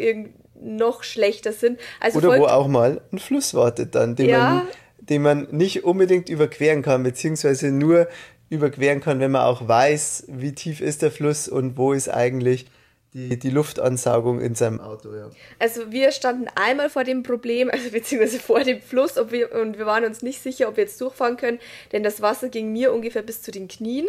noch 0.63 1.03
schlechter 1.03 1.53
sind. 1.53 1.81
Also 1.99 2.19
Oder 2.19 2.39
wo 2.39 2.45
auch 2.45 2.69
mal 2.69 3.01
ein 3.13 3.19
Fluss 3.19 3.53
wartet 3.53 3.97
dann, 3.97 4.15
den, 4.15 4.29
ja, 4.29 4.51
man, 4.51 4.69
den 5.01 5.23
man 5.23 5.49
nicht 5.51 5.83
unbedingt 5.83 6.29
überqueren 6.29 6.83
kann, 6.83 7.03
beziehungsweise 7.03 7.73
nur 7.73 8.07
überqueren 8.51 9.01
kann, 9.01 9.19
wenn 9.19 9.33
man 9.33 9.43
auch 9.43 9.67
weiß, 9.67 10.27
wie 10.29 10.53
tief 10.53 10.81
ist 10.81 11.03
der 11.03 11.11
Fluss 11.11 11.49
und 11.49 11.77
wo 11.77 11.93
ist 11.93 12.09
eigentlich 12.09 12.67
die, 13.13 13.39
die 13.39 13.51
Luftansaugung 13.51 14.41
in 14.41 14.55
seinem 14.55 14.81
Auto, 14.81 15.13
ja. 15.15 15.31
Also 15.59 15.91
wir 15.91 16.13
standen 16.13 16.47
einmal 16.55 16.89
vor 16.91 17.03
dem 17.03 17.25
Problem, 17.25 17.69
also 17.71 17.91
beziehungsweise 17.91 18.39
vor 18.39 18.61
dem 18.61 18.81
Fluss, 18.81 19.19
ob 19.19 19.33
wir, 19.33 19.53
und 19.53 19.79
wir 19.79 19.87
waren 19.87 20.05
uns 20.05 20.23
nicht 20.23 20.41
sicher, 20.41 20.69
ob 20.69 20.77
wir 20.77 20.85
jetzt 20.85 21.01
durchfahren 21.01 21.37
können, 21.37 21.59
denn 21.91 22.05
das 22.05 22.23
Wasser 22.23 22.49
ging 22.49 22.73
mir 22.73 22.93
ungefähr 22.93 23.23
bis 23.23 23.43
zu 23.43 23.51
den 23.51 23.67
Knien. 23.67 24.09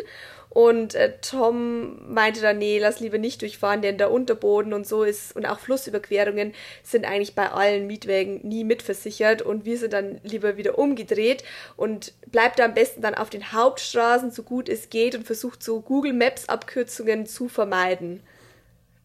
Und 0.49 0.95
äh, 0.95 1.13
Tom 1.21 2.13
meinte 2.13 2.41
dann, 2.41 2.57
nee, 2.57 2.77
lass 2.77 2.99
lieber 2.99 3.17
nicht 3.17 3.41
durchfahren, 3.41 3.81
denn 3.81 3.97
der 3.97 4.11
Unterboden 4.11 4.73
und 4.73 4.85
so 4.85 5.03
ist 5.03 5.33
und 5.33 5.45
auch 5.45 5.59
Flussüberquerungen 5.59 6.53
sind 6.83 7.05
eigentlich 7.05 7.35
bei 7.35 7.49
allen 7.49 7.87
Mietwägen 7.87 8.45
nie 8.45 8.65
mitversichert 8.65 9.41
und 9.41 9.63
wir 9.63 9.77
sind 9.77 9.93
dann 9.93 10.19
lieber 10.23 10.57
wieder 10.57 10.77
umgedreht 10.77 11.45
und 11.77 12.13
bleibt 12.27 12.59
da 12.59 12.65
am 12.65 12.73
besten 12.73 13.01
dann 13.01 13.15
auf 13.15 13.29
den 13.29 13.53
Hauptstraßen 13.53 14.29
so 14.31 14.43
gut 14.43 14.67
es 14.67 14.89
geht 14.89 15.15
und 15.15 15.25
versucht 15.25 15.63
so 15.63 15.79
Google 15.79 16.11
Maps 16.11 16.49
Abkürzungen 16.49 17.25
zu 17.25 17.47
vermeiden. 17.47 18.21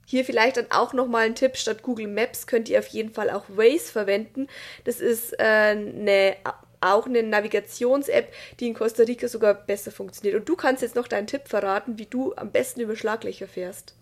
Hier 0.08 0.24
vielleicht 0.24 0.56
dann 0.56 0.66
auch 0.70 0.92
nochmal 0.92 1.26
ein 1.26 1.34
Tipp, 1.34 1.56
statt 1.56 1.82
Google 1.82 2.06
Maps 2.06 2.46
könnt 2.46 2.68
ihr 2.68 2.78
auf 2.78 2.86
jeden 2.86 3.12
Fall 3.12 3.28
auch 3.28 3.44
Waze 3.48 3.92
verwenden. 3.92 4.46
Das 4.84 5.00
ist 5.00 5.32
äh, 5.38 5.42
eine, 5.42 6.36
auch 6.80 7.06
eine 7.06 7.24
Navigations-App, 7.24 8.32
die 8.60 8.68
in 8.68 8.74
Costa 8.74 9.02
Rica 9.02 9.26
sogar 9.26 9.54
besser 9.54 9.90
funktioniert. 9.90 10.38
Und 10.38 10.48
du 10.48 10.54
kannst 10.54 10.82
jetzt 10.82 10.94
noch 10.94 11.08
deinen 11.08 11.26
Tipp 11.26 11.48
verraten, 11.48 11.98
wie 11.98 12.06
du 12.06 12.34
am 12.36 12.52
besten 12.52 12.80
über 12.80 12.94
Schlaglöcher 12.94 13.48
fährst. 13.48 13.96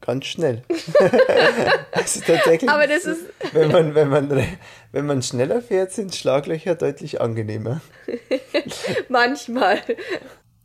ganz 0.00 0.26
schnell. 0.26 0.62
also 1.92 2.20
tatsächlich. 2.26 2.68
Aber 2.68 2.88
das 2.88 3.04
ist. 3.04 3.26
Wenn 3.52 3.70
man, 3.70 3.94
wenn, 3.94 4.08
man, 4.08 4.58
wenn 4.90 5.06
man 5.06 5.22
schneller 5.22 5.62
fährt, 5.62 5.92
sind 5.92 6.16
Schlaglöcher 6.16 6.74
deutlich 6.74 7.20
angenehmer. 7.20 7.80
Manchmal. 9.08 9.80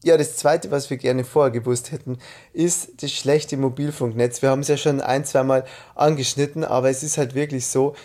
Ja, 0.05 0.17
das 0.17 0.35
Zweite, 0.35 0.69
was 0.69 0.91
wir 0.91 0.97
gerne 0.97 1.23
vorher 1.23 1.49
gewusst 1.49 1.91
hätten, 1.91 2.19
ist 2.53 3.01
das 3.01 3.11
schlechte 3.11 3.57
Mobilfunknetz. 3.57 4.43
Wir 4.43 4.51
haben 4.51 4.59
es 4.59 4.67
ja 4.67 4.77
schon 4.77 5.01
ein, 5.01 5.25
zweimal 5.25 5.65
angeschnitten, 5.95 6.63
aber 6.63 6.91
es 6.91 7.01
ist 7.01 7.17
halt 7.17 7.33
wirklich 7.33 7.65
so, 7.65 7.95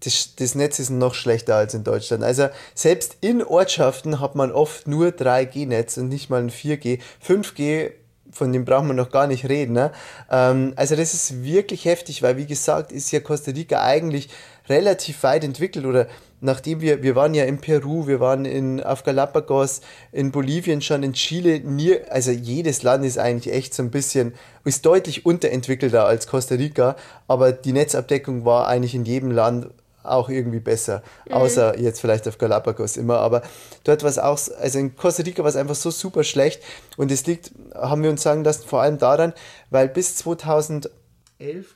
das, 0.00 0.34
das 0.36 0.54
Netz 0.54 0.78
ist 0.78 0.88
noch 0.88 1.12
schlechter 1.12 1.56
als 1.56 1.74
in 1.74 1.84
Deutschland. 1.84 2.24
Also 2.24 2.48
selbst 2.74 3.18
in 3.20 3.44
Ortschaften 3.44 4.18
hat 4.18 4.34
man 4.34 4.50
oft 4.50 4.88
nur 4.88 5.08
3G-Netz 5.08 5.98
und 5.98 6.08
nicht 6.08 6.30
mal 6.30 6.40
ein 6.40 6.50
4G. 6.50 7.00
5G 7.22 7.90
von 8.30 8.50
dem 8.50 8.64
brauchen 8.64 8.86
wir 8.86 8.94
noch 8.94 9.10
gar 9.10 9.26
nicht 9.26 9.46
reden. 9.46 9.74
Ne? 9.74 9.92
Ähm, 10.30 10.72
also 10.76 10.96
das 10.96 11.12
ist 11.12 11.44
wirklich 11.44 11.84
heftig, 11.84 12.22
weil 12.22 12.38
wie 12.38 12.46
gesagt, 12.46 12.92
ist 12.92 13.10
ja 13.10 13.20
Costa 13.20 13.50
Rica 13.50 13.82
eigentlich 13.82 14.30
relativ 14.70 15.22
weit 15.22 15.44
entwickelt 15.44 15.84
oder 15.84 16.06
nachdem 16.46 16.80
wir, 16.80 17.02
wir 17.02 17.14
waren 17.14 17.34
ja 17.34 17.44
in 17.44 17.58
Peru, 17.58 18.06
wir 18.06 18.20
waren 18.20 18.46
in, 18.46 18.82
auf 18.82 19.04
Galapagos, 19.04 19.82
in 20.12 20.30
Bolivien 20.30 20.80
schon, 20.80 21.02
in 21.02 21.12
Chile, 21.12 21.60
nie, 21.60 21.98
also 22.08 22.30
jedes 22.30 22.82
Land 22.82 23.04
ist 23.04 23.18
eigentlich 23.18 23.54
echt 23.54 23.74
so 23.74 23.82
ein 23.82 23.90
bisschen, 23.90 24.32
ist 24.64 24.86
deutlich 24.86 25.26
unterentwickelter 25.26 26.06
als 26.06 26.26
Costa 26.26 26.54
Rica, 26.54 26.96
aber 27.28 27.52
die 27.52 27.72
Netzabdeckung 27.72 28.46
war 28.46 28.66
eigentlich 28.66 28.94
in 28.94 29.04
jedem 29.04 29.30
Land 29.30 29.68
auch 30.06 30.28
irgendwie 30.28 30.60
besser. 30.60 31.02
Mhm. 31.26 31.34
Außer 31.34 31.78
jetzt 31.78 32.00
vielleicht 32.00 32.26
auf 32.28 32.38
Galapagos 32.38 32.96
immer. 32.96 33.18
Aber 33.18 33.42
dort 33.84 34.02
war 34.02 34.10
es 34.10 34.18
auch, 34.18 34.38
also 34.60 34.78
in 34.78 34.96
Costa 34.96 35.22
Rica 35.22 35.42
war 35.42 35.50
es 35.50 35.56
einfach 35.56 35.74
so 35.74 35.90
super 35.90 36.24
schlecht. 36.24 36.62
Und 36.96 37.10
es 37.10 37.26
liegt, 37.26 37.50
haben 37.74 38.02
wir 38.02 38.10
uns 38.10 38.22
sagen 38.22 38.44
lassen, 38.44 38.66
vor 38.66 38.82
allem 38.82 38.98
daran, 38.98 39.32
weil 39.70 39.88
bis 39.88 40.16
2011, 40.16 40.90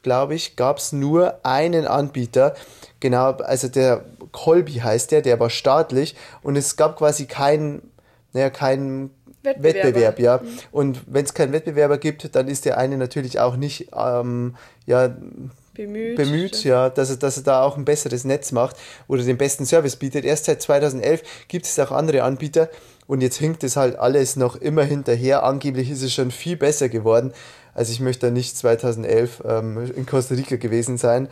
glaube 0.03 0.35
ich, 0.35 0.57
gab 0.57 0.79
es 0.79 0.93
nur 0.93 1.45
einen 1.45 1.87
Anbieter. 1.87 2.55
Genau, 3.01 3.33
also 3.33 3.69
der 3.69 4.05
Colby 4.33 4.75
heißt 4.75 5.11
der, 5.11 5.23
der 5.23 5.41
war 5.41 5.51
staatlich. 5.51 6.17
Und 6.43 6.57
es 6.57 6.77
gab 6.77 6.97
quasi 6.97 7.27
keinen, 7.27 7.91
naja, 8.33 8.51
keinen 8.51 9.11
Wettbewerb, 9.43 10.19
ja. 10.19 10.39
Mhm. 10.39 10.49
Und 10.71 11.01
wenn 11.07 11.25
es 11.25 11.35
keinen 11.35 11.53
Wettbewerber 11.53 11.99
gibt, 11.99 12.35
dann 12.35 12.49
ist 12.49 12.65
der 12.65 12.79
eine 12.79 12.97
natürlich 12.97 13.41
auch 13.41 13.57
nicht 13.57 13.89
ähm, 13.97 14.55
ja, 14.87 15.15
bemüht, 15.75 16.17
bemüht 16.17 16.65
ja, 16.65 16.91
dass 16.91 17.11
er, 17.11 17.17
dass 17.17 17.39
er 17.39 17.43
da 17.45 17.63
auch 17.63 17.77
ein 17.77 17.85
besseres 17.85 18.25
Netz 18.25 18.53
macht 18.53 18.77
oder 19.09 19.23
den 19.23 19.39
besten 19.39 19.65
Service 19.65 19.97
bietet. 19.97 20.25
Erst 20.25 20.45
seit 20.45 20.61
2011 20.61 21.23
gibt 21.49 21.67
es 21.67 21.79
auch 21.79 21.91
andere 21.91 22.23
Anbieter 22.23 22.69
und 23.07 23.23
jetzt 23.23 23.37
hinkt 23.37 23.65
es 23.65 23.77
halt 23.77 23.99
alles 23.99 24.37
noch 24.37 24.57
immer 24.57 24.85
hinterher. 24.85 25.43
Angeblich 25.43 25.91
ist 25.91 26.03
es 26.03 26.13
schon 26.13 26.31
viel 26.31 26.57
besser 26.57 26.89
geworden. 26.89 27.33
Also 27.73 27.93
ich 27.93 28.01
möchte 28.01 28.27
da 28.27 28.33
nicht 28.33 28.57
2011 28.57 29.43
ähm, 29.47 29.93
in 29.97 30.07
Costa 30.07 30.35
Rica 30.35 30.57
gewesen 30.57 30.99
sein. 30.99 31.29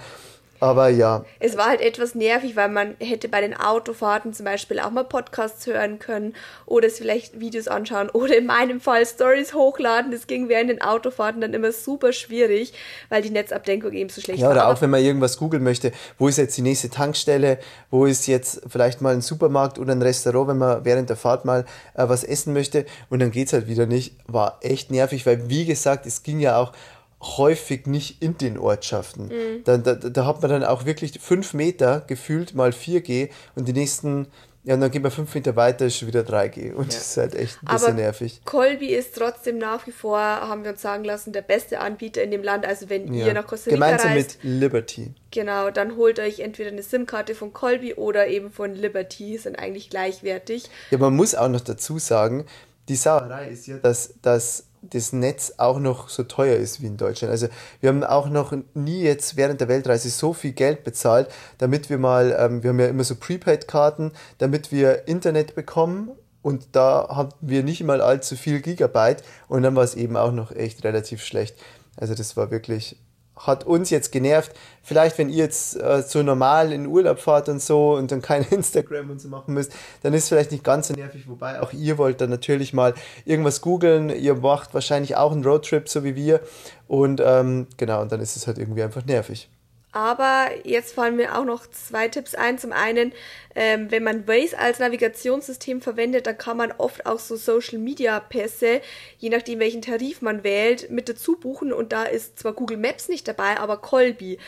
Aber 0.60 0.88
ja. 0.88 1.24
Es 1.38 1.56
war 1.56 1.66
halt 1.66 1.80
etwas 1.80 2.14
nervig, 2.14 2.56
weil 2.56 2.68
man 2.68 2.96
hätte 2.98 3.28
bei 3.28 3.40
den 3.40 3.54
Autofahrten 3.54 4.32
zum 4.32 4.44
Beispiel 4.44 4.80
auch 4.80 4.90
mal 4.90 5.04
Podcasts 5.04 5.66
hören 5.66 5.98
können 5.98 6.34
oder 6.66 6.90
vielleicht 6.90 7.38
Videos 7.38 7.68
anschauen 7.68 8.10
oder 8.10 8.36
in 8.36 8.46
meinem 8.46 8.80
Fall 8.80 9.06
Stories 9.06 9.54
hochladen. 9.54 10.10
Das 10.10 10.26
ging 10.26 10.48
während 10.48 10.70
den 10.70 10.82
Autofahrten 10.82 11.40
dann 11.40 11.54
immer 11.54 11.72
super 11.72 12.12
schwierig, 12.12 12.72
weil 13.08 13.22
die 13.22 13.30
Netzabdeckung 13.30 13.92
eben 13.92 14.10
so 14.10 14.20
schlecht 14.20 14.40
ja, 14.40 14.48
war. 14.48 14.56
Ja, 14.56 14.62
oder 14.62 14.72
auch 14.72 14.80
wenn 14.80 14.90
man 14.90 15.02
irgendwas 15.02 15.38
googeln 15.38 15.62
möchte, 15.62 15.92
wo 16.18 16.28
ist 16.28 16.38
jetzt 16.38 16.56
die 16.56 16.62
nächste 16.62 16.90
Tankstelle, 16.90 17.58
wo 17.90 18.06
ist 18.06 18.26
jetzt 18.26 18.62
vielleicht 18.66 19.00
mal 19.00 19.14
ein 19.14 19.20
Supermarkt 19.20 19.78
oder 19.78 19.92
ein 19.92 20.02
Restaurant, 20.02 20.48
wenn 20.48 20.58
man 20.58 20.84
während 20.84 21.08
der 21.08 21.16
Fahrt 21.16 21.44
mal 21.44 21.64
äh, 21.94 22.08
was 22.08 22.24
essen 22.24 22.52
möchte 22.52 22.84
und 23.10 23.20
dann 23.20 23.30
geht's 23.30 23.52
halt 23.52 23.68
wieder 23.68 23.86
nicht, 23.86 24.16
war 24.26 24.58
echt 24.62 24.90
nervig, 24.90 25.24
weil 25.26 25.48
wie 25.48 25.64
gesagt, 25.66 26.06
es 26.06 26.22
ging 26.22 26.40
ja 26.40 26.58
auch 26.58 26.72
häufig 27.20 27.86
nicht 27.86 28.22
in 28.22 28.38
den 28.38 28.58
Ortschaften. 28.58 29.26
Mhm. 29.26 29.64
Da, 29.64 29.76
da, 29.78 29.94
da 29.94 30.26
hat 30.26 30.40
man 30.42 30.50
dann 30.50 30.64
auch 30.64 30.84
wirklich 30.84 31.18
fünf 31.20 31.52
Meter 31.52 32.02
gefühlt 32.06 32.54
mal 32.54 32.70
4G 32.70 33.30
und 33.56 33.66
die 33.66 33.72
nächsten, 33.72 34.28
ja, 34.62 34.74
und 34.74 34.80
dann 34.80 34.90
gehen 34.90 35.02
wir 35.02 35.10
fünf 35.10 35.34
Meter 35.34 35.56
weiter, 35.56 35.86
ist 35.86 35.96
schon 35.96 36.08
wieder 36.08 36.20
3G. 36.20 36.74
Und 36.74 36.92
ja. 36.92 36.98
das 36.98 37.08
ist 37.08 37.16
halt 37.16 37.34
echt 37.34 37.58
ein 37.62 37.66
bisschen 37.66 37.88
Aber 37.88 37.92
nervig. 37.94 38.40
Colby 38.44 38.94
ist 38.94 39.16
trotzdem 39.16 39.58
nach 39.58 39.84
wie 39.88 39.92
vor, 39.92 40.18
haben 40.18 40.62
wir 40.62 40.70
uns 40.70 40.82
sagen 40.82 41.04
lassen, 41.04 41.32
der 41.32 41.42
beste 41.42 41.80
Anbieter 41.80 42.22
in 42.22 42.30
dem 42.30 42.44
Land. 42.44 42.64
Also 42.66 42.88
wenn 42.88 43.12
ja. 43.12 43.26
ihr 43.26 43.34
nach 43.34 43.46
Costa 43.46 43.70
Rica 43.70 43.84
Gemeinsam 43.84 44.12
reist, 44.12 44.44
mit 44.44 44.60
Liberty. 44.60 45.14
Genau, 45.32 45.70
dann 45.70 45.96
holt 45.96 46.20
euch 46.20 46.38
entweder 46.38 46.70
eine 46.70 46.82
SIM-Karte 46.82 47.34
von 47.34 47.52
Colby 47.52 47.94
oder 47.94 48.28
eben 48.28 48.52
von 48.52 48.74
Liberty, 48.74 49.38
sind 49.38 49.58
eigentlich 49.58 49.90
gleichwertig. 49.90 50.70
Ja, 50.90 50.98
man 50.98 51.16
muss 51.16 51.34
auch 51.34 51.48
noch 51.48 51.62
dazu 51.62 51.98
sagen, 51.98 52.46
die 52.88 52.96
Sauerei 52.96 53.48
ist 53.48 53.66
ja, 53.66 53.78
dass, 53.78 54.14
dass 54.22 54.67
das 54.82 55.12
Netz 55.12 55.54
auch 55.58 55.78
noch 55.78 56.08
so 56.08 56.22
teuer 56.22 56.56
ist 56.56 56.80
wie 56.82 56.86
in 56.86 56.96
Deutschland. 56.96 57.30
Also 57.30 57.48
wir 57.80 57.90
haben 57.90 58.04
auch 58.04 58.28
noch 58.28 58.52
nie 58.74 59.02
jetzt 59.02 59.36
während 59.36 59.60
der 59.60 59.68
Weltreise 59.68 60.10
so 60.10 60.32
viel 60.32 60.52
Geld 60.52 60.84
bezahlt, 60.84 61.28
damit 61.58 61.90
wir 61.90 61.98
mal, 61.98 62.36
ähm, 62.38 62.62
wir 62.62 62.70
haben 62.70 62.80
ja 62.80 62.86
immer 62.86 63.04
so 63.04 63.16
Prepaid-Karten, 63.16 64.12
damit 64.38 64.72
wir 64.72 65.08
Internet 65.08 65.54
bekommen 65.54 66.10
und 66.42 66.68
da 66.72 67.08
haben 67.10 67.30
wir 67.40 67.62
nicht 67.62 67.82
mal 67.82 68.00
allzu 68.00 68.36
viel 68.36 68.60
Gigabyte 68.60 69.22
und 69.48 69.62
dann 69.62 69.76
war 69.76 69.84
es 69.84 69.94
eben 69.94 70.16
auch 70.16 70.32
noch 70.32 70.52
echt 70.52 70.84
relativ 70.84 71.24
schlecht. 71.24 71.56
Also 71.96 72.14
das 72.14 72.36
war 72.36 72.50
wirklich 72.50 72.96
hat 73.38 73.64
uns 73.64 73.90
jetzt 73.90 74.12
genervt. 74.12 74.52
Vielleicht, 74.82 75.18
wenn 75.18 75.28
ihr 75.28 75.36
jetzt 75.36 75.80
äh, 75.80 76.02
so 76.02 76.22
normal 76.22 76.72
in 76.72 76.86
Urlaub 76.86 77.18
fahrt 77.18 77.48
und 77.48 77.60
so 77.62 77.94
und 77.94 78.10
dann 78.10 78.22
kein 78.22 78.42
Instagram 78.50 79.10
und 79.10 79.20
so 79.20 79.28
machen 79.28 79.54
müsst, 79.54 79.72
dann 80.02 80.14
ist 80.14 80.28
vielleicht 80.28 80.52
nicht 80.52 80.64
ganz 80.64 80.88
so 80.88 80.94
nervig. 80.94 81.28
Wobei 81.28 81.60
auch 81.60 81.72
ihr 81.72 81.98
wollt 81.98 82.20
dann 82.20 82.30
natürlich 82.30 82.72
mal 82.72 82.94
irgendwas 83.24 83.60
googeln. 83.60 84.10
Ihr 84.10 84.34
macht 84.34 84.74
wahrscheinlich 84.74 85.16
auch 85.16 85.32
einen 85.32 85.44
Roadtrip, 85.44 85.88
so 85.88 86.04
wie 86.04 86.16
wir. 86.16 86.40
Und 86.86 87.20
ähm, 87.24 87.66
genau, 87.76 88.02
und 88.02 88.12
dann 88.12 88.20
ist 88.20 88.36
es 88.36 88.46
halt 88.46 88.58
irgendwie 88.58 88.82
einfach 88.82 89.04
nervig. 89.04 89.48
Aber 89.90 90.50
jetzt 90.64 90.94
fallen 90.94 91.16
mir 91.16 91.36
auch 91.36 91.44
noch 91.44 91.66
zwei 91.66 92.08
Tipps 92.08 92.34
ein. 92.34 92.58
Zum 92.58 92.72
einen, 92.72 93.12
ähm, 93.54 93.90
wenn 93.90 94.02
man 94.02 94.28
Waze 94.28 94.58
als 94.58 94.78
Navigationssystem 94.80 95.80
verwendet, 95.80 96.26
dann 96.26 96.36
kann 96.36 96.58
man 96.58 96.72
oft 96.72 97.06
auch 97.06 97.18
so 97.18 97.36
Social 97.36 97.78
Media 97.78 98.20
Pässe, 98.20 98.82
je 99.18 99.30
nachdem 99.30 99.60
welchen 99.60 99.80
Tarif 99.80 100.20
man 100.20 100.44
wählt, 100.44 100.90
mit 100.90 101.08
dazu 101.08 101.36
buchen. 101.36 101.72
Und 101.72 101.92
da 101.92 102.04
ist 102.04 102.38
zwar 102.38 102.52
Google 102.52 102.76
Maps 102.76 103.08
nicht 103.08 103.26
dabei, 103.26 103.58
aber 103.58 103.78
Colby. 103.78 104.38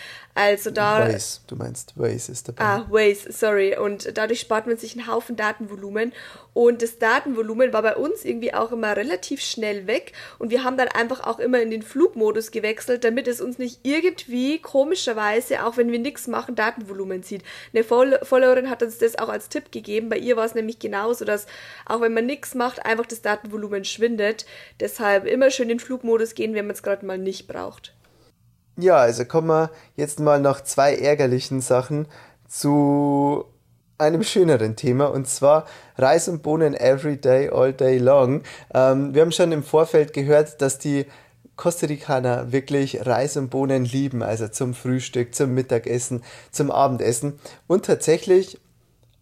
Also 0.40 0.70
da. 0.70 1.06
Waze, 1.06 1.40
du 1.46 1.56
meinst 1.56 1.92
Waze 1.96 2.32
ist 2.32 2.48
dabei. 2.48 2.64
Ah, 2.64 2.86
Waze, 2.88 3.30
sorry. 3.30 3.76
Und 3.76 4.16
dadurch 4.16 4.40
spart 4.40 4.66
man 4.66 4.78
sich 4.78 4.96
einen 4.96 5.06
Haufen 5.06 5.36
Datenvolumen. 5.36 6.12
Und 6.54 6.82
das 6.82 6.98
Datenvolumen 6.98 7.72
war 7.72 7.82
bei 7.82 7.94
uns 7.94 8.24
irgendwie 8.24 8.54
auch 8.54 8.72
immer 8.72 8.96
relativ 8.96 9.42
schnell 9.42 9.86
weg. 9.86 10.12
Und 10.38 10.50
wir 10.50 10.64
haben 10.64 10.78
dann 10.78 10.88
einfach 10.88 11.26
auch 11.26 11.38
immer 11.38 11.60
in 11.60 11.70
den 11.70 11.82
Flugmodus 11.82 12.50
gewechselt, 12.50 13.04
damit 13.04 13.28
es 13.28 13.40
uns 13.40 13.58
nicht 13.58 13.80
irgendwie 13.82 14.58
komischerweise, 14.60 15.64
auch 15.66 15.76
wenn 15.76 15.92
wir 15.92 15.98
nichts 15.98 16.26
machen, 16.26 16.54
Datenvolumen 16.54 17.22
zieht. 17.22 17.42
Eine 17.74 17.84
Followerin 17.84 18.70
hat 18.70 18.82
uns 18.82 18.98
das 18.98 19.18
auch 19.18 19.28
als 19.28 19.50
Tipp 19.50 19.70
gegeben. 19.70 20.08
Bei 20.08 20.18
ihr 20.18 20.36
war 20.36 20.46
es 20.46 20.54
nämlich 20.54 20.78
genauso, 20.78 21.24
dass 21.26 21.46
auch 21.84 22.00
wenn 22.00 22.14
man 22.14 22.26
nichts 22.26 22.54
macht, 22.54 22.84
einfach 22.84 23.06
das 23.06 23.20
Datenvolumen 23.20 23.84
schwindet. 23.84 24.46
Deshalb 24.80 25.26
immer 25.26 25.50
schön 25.50 25.64
in 25.64 25.76
den 25.76 25.80
Flugmodus 25.80 26.34
gehen, 26.34 26.54
wenn 26.54 26.66
man 26.66 26.74
es 26.74 26.82
gerade 26.82 27.04
mal 27.04 27.18
nicht 27.18 27.46
braucht. 27.46 27.92
Ja, 28.80 28.96
also 28.96 29.24
kommen 29.26 29.48
wir 29.48 29.70
jetzt 29.96 30.20
mal 30.20 30.40
nach 30.40 30.62
zwei 30.62 30.96
ärgerlichen 30.96 31.60
Sachen 31.60 32.06
zu 32.48 33.44
einem 33.98 34.22
schöneren 34.22 34.74
Thema 34.74 35.06
und 35.06 35.28
zwar 35.28 35.66
Reis 35.98 36.28
und 36.28 36.42
Bohnen 36.42 36.74
every 36.74 37.18
day, 37.18 37.50
all 37.50 37.74
day 37.74 37.98
long. 37.98 38.42
Ähm, 38.72 39.14
wir 39.14 39.20
haben 39.20 39.32
schon 39.32 39.52
im 39.52 39.62
Vorfeld 39.62 40.14
gehört, 40.14 40.62
dass 40.62 40.78
die 40.78 41.04
Costa 41.56 41.86
Ricaner 41.86 42.52
wirklich 42.52 43.04
Reis 43.06 43.36
und 43.36 43.50
Bohnen 43.50 43.84
lieben, 43.84 44.22
also 44.22 44.48
zum 44.48 44.72
Frühstück, 44.72 45.34
zum 45.34 45.52
Mittagessen, 45.52 46.22
zum 46.50 46.70
Abendessen. 46.70 47.38
Und 47.66 47.84
tatsächlich 47.84 48.58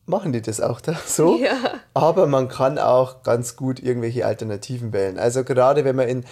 machen 0.07 0.33
die 0.33 0.41
das 0.41 0.61
auch 0.61 0.81
da 0.81 0.95
so. 1.07 1.37
Ja. 1.37 1.57
Aber 1.95 2.29
man 2.29 2.47
kann 2.47 2.79
auch 2.79 3.25
ganz 3.25 3.57
gut 3.57 3.81
irgendwelche 3.81 4.25
Alternativen 4.25 4.93
wählen. 4.93 5.19
Also 5.19 5.43
gerade 5.43 5.85
wenn 5.85 5.97
man 5.97 6.09
in, 6.09 6.25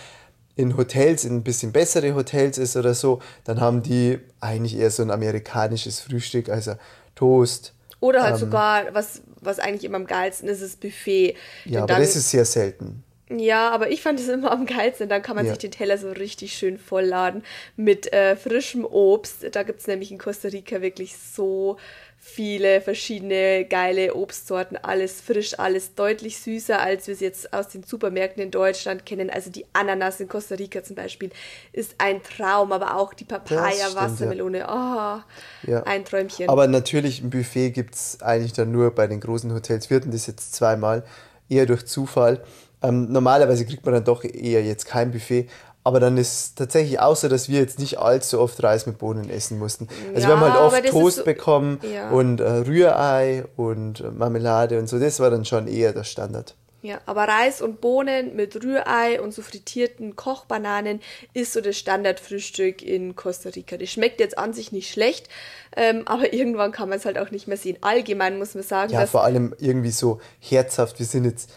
in 0.57 0.77
Hotels, 0.77 1.25
in 1.25 1.37
ein 1.37 1.43
bisschen 1.45 1.71
bessere 1.71 2.15
Hotels 2.15 2.59
ist 2.59 2.77
oder 2.77 2.95
so, 2.95 3.21
dann 3.45 3.61
haben 3.61 3.83
die 3.83 4.19
eigentlich 4.41 4.77
eher 4.77 4.91
so 4.91 5.03
ein 5.03 5.11
amerikanisches 5.11 6.01
Frühstück, 6.01 6.49
also 6.49 6.73
Toast, 7.15 7.75
oder 8.01 8.23
halt 8.23 8.35
ähm, 8.35 8.41
sogar, 8.41 8.95
was, 8.95 9.23
was 9.41 9.59
eigentlich 9.59 9.85
immer 9.85 9.97
am 9.97 10.07
geilsten 10.07 10.49
ist, 10.49 10.61
ist 10.61 10.81
Buffet. 10.81 11.35
Ja, 11.65 11.81
aber 11.81 11.89
dann, 11.89 12.01
das 12.03 12.17
ist 12.17 12.31
sehr 12.31 12.45
selten. 12.45 13.03
Ja, 13.29 13.71
aber 13.71 13.91
ich 13.91 14.03
fand 14.03 14.21
es 14.21 14.29
immer 14.29 14.53
am 14.53 14.67
geilsten. 14.67 15.09
Dann 15.09 15.23
kann 15.23 15.35
man 15.35 15.47
ja. 15.47 15.53
sich 15.53 15.59
den 15.59 15.71
Teller 15.71 15.99
so 15.99 16.13
richtig 16.13 16.53
schön 16.53 16.79
vollladen 16.79 17.43
mit 17.75 18.13
äh, 18.13 18.37
frischem 18.37 18.85
Obst. 18.85 19.47
Da 19.53 19.63
gibt 19.63 19.81
es 19.81 19.87
nämlich 19.87 20.13
in 20.13 20.19
Costa 20.19 20.49
Rica 20.49 20.81
wirklich 20.83 21.17
so 21.17 21.79
viele 22.29 22.81
verschiedene 22.81 23.65
geile 23.65 24.15
Obstsorten, 24.15 24.77
alles 24.77 25.21
frisch, 25.21 25.59
alles 25.59 25.95
deutlich 25.95 26.39
süßer, 26.41 26.81
als 26.81 27.07
wir 27.07 27.15
es 27.15 27.21
jetzt 27.21 27.53
aus 27.53 27.69
den 27.69 27.85
Supermärkten 27.85 28.43
in 28.43 28.51
Deutschland 28.51 29.07
kennen. 29.07 29.31
Also 29.31 29.49
die 29.49 29.65
Ananas 29.73 30.21
in 30.21 30.29
Costa 30.29 30.57
Rica 30.57 30.83
zum 30.83 30.97
Beispiel 30.97 31.31
ist 31.73 31.95
ein 31.99 32.21
Traum, 32.23 32.73
aber 32.73 32.97
auch 32.97 33.15
die 33.15 33.25
Papaya, 33.25 33.95
Wassermelone, 33.95 34.59
ja. 34.59 35.25
oh, 35.65 35.71
ja. 35.71 35.85
ein 35.85 36.05
Träumchen. 36.05 36.49
Aber 36.49 36.67
natürlich 36.67 37.23
ein 37.23 37.31
Buffet 37.31 37.71
gibt 37.71 37.95
es 37.95 38.21
eigentlich 38.21 38.53
dann 38.53 38.73
nur 38.73 38.91
bei 38.91 39.07
den 39.07 39.21
großen 39.21 39.55
Hotels. 39.55 39.89
Wir 39.89 39.99
hatten 39.99 40.11
das 40.11 40.27
jetzt 40.27 40.53
zweimal, 40.53 41.05
eher 41.49 41.65
durch 41.65 41.87
Zufall. 41.87 42.43
Ähm, 42.83 43.11
normalerweise 43.11 43.65
kriegt 43.65 43.85
man 43.87 43.95
dann 43.95 44.05
doch 44.05 44.25
eher 44.25 44.63
jetzt 44.63 44.85
kein 44.85 45.13
Buffet, 45.13 45.49
Aber 45.87 46.01
dann 46.01 46.17
ist 46.17 46.57
tatsächlich 46.59 46.99
auch 46.99 47.15
so, 47.15 47.29
dass 47.29 47.49
wir 47.49 47.61
jetzt 47.61 47.79
nicht 47.79 47.99
allzu 48.01 48.41
oft 48.41 48.61
Reis 48.63 48.87
mit 48.87 48.99
Bohnen 48.99 49.31
essen 49.31 49.57
mussten. 49.59 49.87
Also 50.15 50.23
Ja, 50.23 50.35
wir 50.35 50.41
haben 50.41 50.53
halt 50.53 50.61
oft 50.61 50.87
Toast 50.91 51.19
so- 51.19 51.25
bekommen 51.25 51.79
Ja. 51.95 52.11
und 52.11 52.41
äh, 52.41 52.45
Rührei 52.45 53.45
und 53.57 54.01
äh, 54.01 54.11
Marmelade 54.11 54.81
und 54.81 54.89
so. 54.89 54.99
Das 54.99 55.21
war 55.21 55.31
dann 55.31 55.45
schon 55.45 55.69
eher 55.69 55.93
der 55.93 56.03
Standard. 56.03 56.57
Ja, 56.83 56.99
aber 57.07 57.25
Reis 57.25 57.63
und 57.63 57.81
Bohnen 57.81 58.35
mit 58.37 58.63
Rührei 58.63 59.21
und 59.21 59.33
so 59.33 59.43
frittierten 59.43 60.15
Kochbananen 60.17 61.01
ist 61.35 61.53
so 61.53 61.61
das 61.61 61.77
Standardfrühstück 61.79 62.83
in 62.83 63.15
Costa 63.17 63.49
Rica. 63.51 63.77
Das 63.77 63.89
schmeckt 63.91 64.19
jetzt 64.21 64.39
an 64.39 64.53
sich 64.53 64.73
nicht 64.73 64.91
schlecht, 64.91 65.29
ähm, 65.77 66.03
aber 66.07 66.33
irgendwann 66.33 66.73
kann 66.73 66.89
man 66.89 66.99
es 66.99 67.05
halt 67.05 67.19
auch 67.19 67.31
nicht 67.31 67.49
mehr 67.49 67.57
sehen. 67.57 67.77
Allgemein 67.81 68.39
muss 68.39 68.55
man 68.55 68.63
sagen, 68.65 68.93
Ja, 68.93 69.01
dass 69.03 69.11
vor 69.11 69.25
allem 69.25 69.55
irgendwie 69.59 69.91
so 69.91 70.21
herzhaft. 70.41 70.99
Wir 70.99 71.07
sind 71.07 71.25
jetzt, 71.25 71.51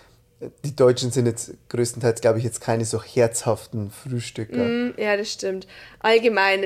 die 0.64 0.76
Deutschen 0.76 1.12
sind 1.12 1.26
jetzt 1.26 1.54
größtenteils, 1.70 2.22
glaube 2.22 2.38
ich, 2.40 2.46
jetzt 2.46 2.62
keine 2.62 2.86
so 2.86 3.02
herzhaften 3.02 3.92
Frühstücker. 3.92 4.64
Mm, 4.64 4.94
Ja, 4.98 5.18
das 5.18 5.32
stimmt. 5.32 5.68
Allgemein 6.00 6.64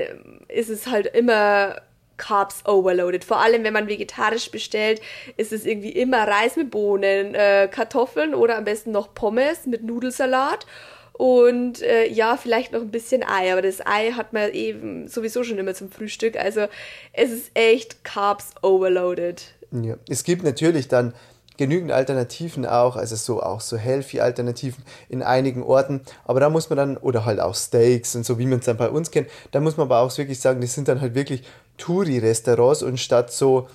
ist 0.47 0.69
es 0.69 0.87
halt 0.87 1.07
immer 1.07 1.81
Carbs 2.17 2.65
overloaded. 2.65 3.23
Vor 3.23 3.39
allem, 3.41 3.63
wenn 3.63 3.73
man 3.73 3.87
vegetarisch 3.87 4.51
bestellt, 4.51 5.01
ist 5.37 5.51
es 5.51 5.65
irgendwie 5.65 5.89
immer 5.89 6.27
Reis 6.27 6.55
mit 6.55 6.69
Bohnen, 6.69 7.33
äh, 7.33 7.67
Kartoffeln 7.71 8.35
oder 8.35 8.57
am 8.57 8.63
besten 8.63 8.91
noch 8.91 9.13
Pommes 9.13 9.65
mit 9.65 9.83
Nudelsalat. 9.83 10.65
Und 11.13 11.81
äh, 11.81 12.07
ja, 12.07 12.37
vielleicht 12.37 12.71
noch 12.73 12.81
ein 12.81 12.91
bisschen 12.91 13.23
Ei, 13.23 13.51
aber 13.51 13.61
das 13.61 13.85
Ei 13.85 14.11
hat 14.11 14.33
man 14.33 14.51
eben 14.51 15.07
sowieso 15.07 15.43
schon 15.43 15.57
immer 15.59 15.73
zum 15.73 15.91
Frühstück. 15.91 16.37
Also 16.37 16.67
es 17.13 17.31
ist 17.31 17.51
echt 17.53 18.03
Carbs 18.03 18.51
overloaded. 18.61 19.43
Ja. 19.71 19.95
Es 20.09 20.23
gibt 20.23 20.43
natürlich 20.43 20.87
dann 20.87 21.13
genügend 21.57 21.91
Alternativen 21.91 22.65
auch, 22.65 22.95
also 22.95 23.15
so 23.15 23.41
auch 23.41 23.61
so 23.61 23.77
healthy 23.77 24.19
Alternativen 24.19 24.83
in 25.09 25.23
einigen 25.23 25.63
Orten, 25.63 26.01
aber 26.25 26.39
da 26.39 26.49
muss 26.49 26.69
man 26.69 26.77
dann, 26.77 26.97
oder 26.97 27.25
halt 27.25 27.39
auch 27.39 27.55
Steaks 27.55 28.15
und 28.15 28.25
so, 28.25 28.39
wie 28.39 28.45
man 28.45 28.59
es 28.59 28.65
dann 28.65 28.77
bei 28.77 28.89
uns 28.89 29.11
kennt, 29.11 29.29
da 29.51 29.59
muss 29.59 29.77
man 29.77 29.87
aber 29.87 29.99
auch 29.99 30.17
wirklich 30.17 30.39
sagen, 30.39 30.61
das 30.61 30.73
sind 30.73 30.87
dann 30.87 31.01
halt 31.01 31.15
wirklich 31.15 31.43
Touri-Restaurants 31.77 32.83
und 32.83 32.99
statt 32.99 33.31
so 33.31 33.67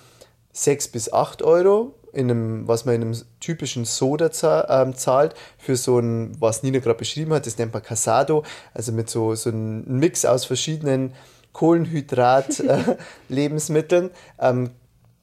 6 0.52 0.88
bis 0.88 1.12
8 1.12 1.42
Euro, 1.42 1.94
in 2.12 2.30
einem, 2.30 2.66
was 2.66 2.84
man 2.84 2.96
in 2.96 3.02
einem 3.02 3.16
typischen 3.40 3.84
Soda 3.84 4.30
ähm, 4.68 4.96
zahlt, 4.96 5.34
für 5.58 5.76
so 5.76 5.98
ein, 5.98 6.34
was 6.40 6.62
Nina 6.62 6.78
gerade 6.78 6.98
beschrieben 6.98 7.34
hat, 7.34 7.46
das 7.46 7.58
nennt 7.58 7.72
man 7.72 7.82
Casado, 7.82 8.44
also 8.74 8.92
mit 8.92 9.10
so, 9.10 9.34
so 9.34 9.50
einem 9.50 9.84
Mix 9.86 10.24
aus 10.24 10.44
verschiedenen 10.44 11.14
Kohlenhydrat-Lebensmitteln, 11.52 14.10
ähm, 14.40 14.70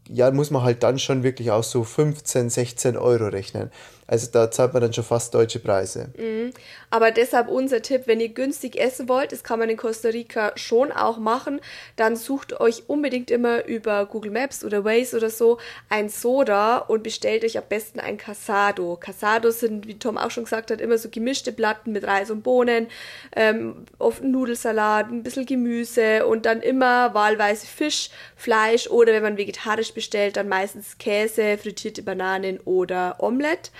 ja, 0.09 0.31
muss 0.31 0.51
man 0.51 0.63
halt 0.63 0.83
dann 0.83 0.99
schon 0.99 1.23
wirklich 1.23 1.51
auch 1.51 1.63
so 1.63 1.83
15, 1.83 2.49
16 2.49 2.97
Euro 2.97 3.27
rechnen. 3.27 3.71
Also 4.07 4.27
da 4.31 4.51
zahlt 4.51 4.73
man 4.73 4.83
dann 4.83 4.93
schon 4.93 5.03
fast 5.03 5.33
deutsche 5.33 5.59
Preise. 5.59 6.09
Aber 6.91 7.09
deshalb 7.09 7.47
unser 7.49 7.81
Tipp, 7.81 8.03
wenn 8.05 8.19
ihr 8.19 8.29
günstig 8.29 8.79
essen 8.79 9.09
wollt, 9.09 9.31
das 9.31 9.43
kann 9.43 9.57
man 9.57 9.69
in 9.69 9.77
Costa 9.77 10.09
Rica 10.09 10.51
schon 10.55 10.91
auch 10.91 11.17
machen, 11.17 11.59
dann 11.95 12.15
sucht 12.15 12.59
euch 12.59 12.83
unbedingt 12.87 13.31
immer 13.31 13.65
über 13.65 14.05
Google 14.05 14.31
Maps 14.31 14.63
oder 14.63 14.85
Waze 14.85 15.17
oder 15.17 15.31
so 15.31 15.57
ein 15.89 16.09
Soda 16.09 16.77
und 16.77 17.01
bestellt 17.01 17.43
euch 17.43 17.57
am 17.57 17.63
besten 17.67 17.99
ein 17.99 18.17
Casado. 18.17 18.95
Casados 18.95 19.59
sind, 19.61 19.87
wie 19.87 19.97
Tom 19.97 20.17
auch 20.17 20.31
schon 20.31 20.43
gesagt 20.43 20.69
hat, 20.69 20.81
immer 20.81 20.99
so 20.99 21.09
gemischte 21.09 21.51
Platten 21.51 21.91
mit 21.91 22.05
Reis 22.05 22.29
und 22.29 22.43
Bohnen, 22.43 22.87
ähm, 23.35 23.85
oft 23.97 24.23
Nudelsalat, 24.23 25.09
ein 25.09 25.23
bisschen 25.23 25.47
Gemüse 25.47 26.27
und 26.27 26.45
dann 26.45 26.61
immer 26.61 27.15
wahlweise 27.15 27.65
Fisch, 27.65 28.11
Fleisch 28.35 28.87
oder 28.87 29.13
wenn 29.13 29.23
man 29.23 29.37
vegetarisch 29.37 29.93
bestellt, 29.93 30.37
dann 30.37 30.47
meistens 30.47 30.99
Käse, 30.99 31.57
frittierte 31.57 32.03
Bananen 32.03 32.59
oder 32.59 33.15
Omelette. 33.19 33.71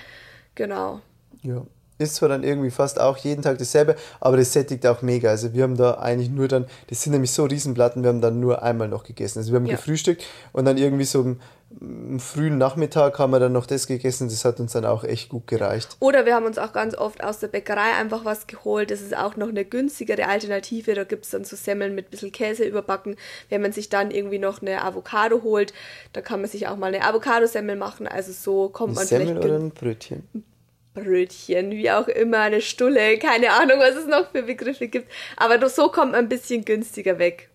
Genau. 0.55 1.01
Ja. 1.41 1.65
Ist 1.97 2.15
zwar 2.15 2.27
dann 2.27 2.43
irgendwie 2.43 2.71
fast 2.71 2.99
auch 2.99 3.15
jeden 3.17 3.41
Tag 3.41 3.57
dasselbe, 3.57 3.95
aber 4.19 4.35
das 4.35 4.51
sättigt 4.51 4.85
auch 4.85 5.01
mega. 5.01 5.29
Also 5.29 5.53
wir 5.53 5.63
haben 5.63 5.77
da 5.77 5.93
eigentlich 5.93 6.29
nur 6.29 6.49
dann, 6.49 6.65
das 6.87 7.01
sind 7.01 7.13
nämlich 7.13 7.31
so 7.31 7.45
Riesenplatten, 7.45 8.03
wir 8.03 8.09
haben 8.09 8.19
dann 8.19 8.41
nur 8.41 8.63
einmal 8.63 8.89
noch 8.89 9.03
gegessen. 9.03 9.39
Also 9.39 9.53
wir 9.53 9.59
haben 9.59 9.65
Ja. 9.65 9.77
gefrühstückt 9.77 10.25
und 10.51 10.65
dann 10.65 10.77
irgendwie 10.77 11.05
so 11.05 11.21
am, 11.21 11.39
am 11.81 12.19
frühen 12.19 12.57
Nachmittag 12.57 13.19
haben 13.19 13.31
wir 13.31 13.39
dann 13.39 13.51
noch 13.51 13.65
das 13.65 13.87
gegessen. 13.87 14.29
Das 14.29 14.45
hat 14.45 14.59
uns 14.59 14.73
dann 14.73 14.85
auch 14.85 15.03
echt 15.03 15.29
gut 15.29 15.47
gereicht. 15.47 15.97
Oder 15.99 16.25
wir 16.25 16.35
haben 16.35 16.45
uns 16.45 16.57
auch 16.57 16.73
ganz 16.73 16.95
oft 16.95 17.23
aus 17.23 17.39
der 17.39 17.47
Bäckerei 17.47 17.93
einfach 17.99 18.25
was 18.25 18.47
geholt. 18.47 18.91
Das 18.91 19.01
ist 19.01 19.15
auch 19.15 19.35
noch 19.35 19.49
eine 19.49 19.65
günstigere 19.65 20.27
Alternative. 20.27 20.93
Da 20.93 21.03
gibt's 21.03 21.31
dann 21.31 21.43
so 21.43 21.55
Semmeln 21.55 21.95
mit 21.95 22.07
ein 22.07 22.11
bisschen 22.11 22.31
Käse 22.31 22.63
überbacken. 22.63 23.15
Wenn 23.49 23.61
man 23.61 23.71
sich 23.71 23.89
dann 23.89 24.11
irgendwie 24.11 24.39
noch 24.39 24.61
eine 24.61 24.83
Avocado 24.83 25.43
holt, 25.43 25.73
dann 26.13 26.23
kann 26.23 26.41
man 26.41 26.49
sich 26.49 26.67
auch 26.67 26.77
mal 26.77 26.93
eine 26.93 27.03
Avocado-Semmel 27.03 27.75
machen. 27.75 28.07
Also 28.07 28.31
so 28.31 28.69
kommt 28.69 28.93
Ein 28.93 28.95
man 28.95 29.07
Semmel 29.07 29.27
vielleicht 29.27 29.45
oder 29.45 29.55
ein 29.55 29.71
Brötchen? 29.71 30.45
Brötchen, 30.93 31.71
wie 31.71 31.91
auch 31.91 32.07
immer, 32.07 32.39
eine 32.39 32.61
Stulle, 32.61 33.19
keine 33.19 33.51
Ahnung, 33.51 33.79
was 33.79 33.95
es 33.95 34.07
noch 34.07 34.31
für 34.31 34.43
Begriffe 34.43 34.87
gibt. 34.87 35.11
Aber 35.35 35.57
doch 35.57 35.69
so 35.69 35.89
kommt 35.89 36.13
man 36.13 36.21
ein 36.21 36.29
bisschen 36.29 36.63
günstiger 36.63 37.19
weg. 37.19 37.49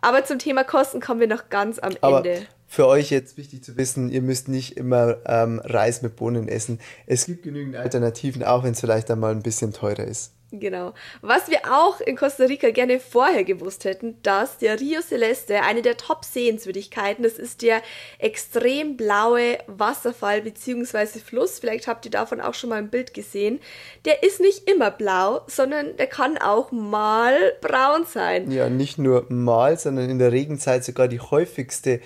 Aber 0.00 0.24
zum 0.24 0.38
Thema 0.38 0.64
Kosten 0.64 1.00
kommen 1.00 1.20
wir 1.20 1.26
noch 1.26 1.48
ganz 1.50 1.78
am 1.78 1.92
Aber 2.00 2.18
Ende. 2.18 2.46
Für 2.66 2.86
euch 2.86 3.10
jetzt 3.10 3.36
wichtig 3.36 3.62
zu 3.62 3.76
wissen, 3.76 4.10
ihr 4.10 4.22
müsst 4.22 4.48
nicht 4.48 4.76
immer 4.76 5.18
ähm, 5.26 5.60
Reis 5.64 6.02
mit 6.02 6.16
Bohnen 6.16 6.48
essen. 6.48 6.80
Es 7.06 7.26
gibt 7.26 7.42
genügend 7.42 7.76
Alternativen, 7.76 8.42
auch 8.42 8.64
wenn 8.64 8.72
es 8.72 8.80
vielleicht 8.80 9.10
einmal 9.10 9.32
ein 9.32 9.42
bisschen 9.42 9.72
teurer 9.72 10.04
ist. 10.04 10.32
Genau. 10.52 10.94
Was 11.22 11.50
wir 11.50 11.58
auch 11.72 12.00
in 12.00 12.16
Costa 12.16 12.44
Rica 12.44 12.70
gerne 12.70 13.00
vorher 13.00 13.42
gewusst 13.42 13.84
hätten, 13.84 14.16
dass 14.22 14.58
der 14.58 14.80
Rio 14.80 15.00
Celeste 15.00 15.62
eine 15.62 15.82
der 15.82 15.96
Top-Sehenswürdigkeiten, 15.96 17.24
das 17.24 17.34
ist 17.34 17.62
der 17.62 17.82
extrem 18.18 18.96
blaue 18.96 19.58
Wasserfall 19.66 20.42
bzw. 20.42 21.18
Fluss, 21.18 21.58
vielleicht 21.58 21.88
habt 21.88 22.04
ihr 22.04 22.12
davon 22.12 22.40
auch 22.40 22.54
schon 22.54 22.70
mal 22.70 22.76
ein 22.78 22.90
Bild 22.90 23.12
gesehen, 23.12 23.58
der 24.04 24.22
ist 24.22 24.40
nicht 24.40 24.70
immer 24.70 24.92
blau, 24.92 25.40
sondern 25.48 25.96
der 25.96 26.06
kann 26.06 26.38
auch 26.38 26.70
mal 26.70 27.34
braun 27.60 28.04
sein. 28.06 28.50
Ja, 28.50 28.68
nicht 28.68 28.98
nur 28.98 29.26
mal, 29.28 29.76
sondern 29.76 30.08
in 30.08 30.20
der 30.20 30.30
Regenzeit 30.30 30.84
sogar 30.84 31.08
die 31.08 31.20
häufigste 31.20 32.00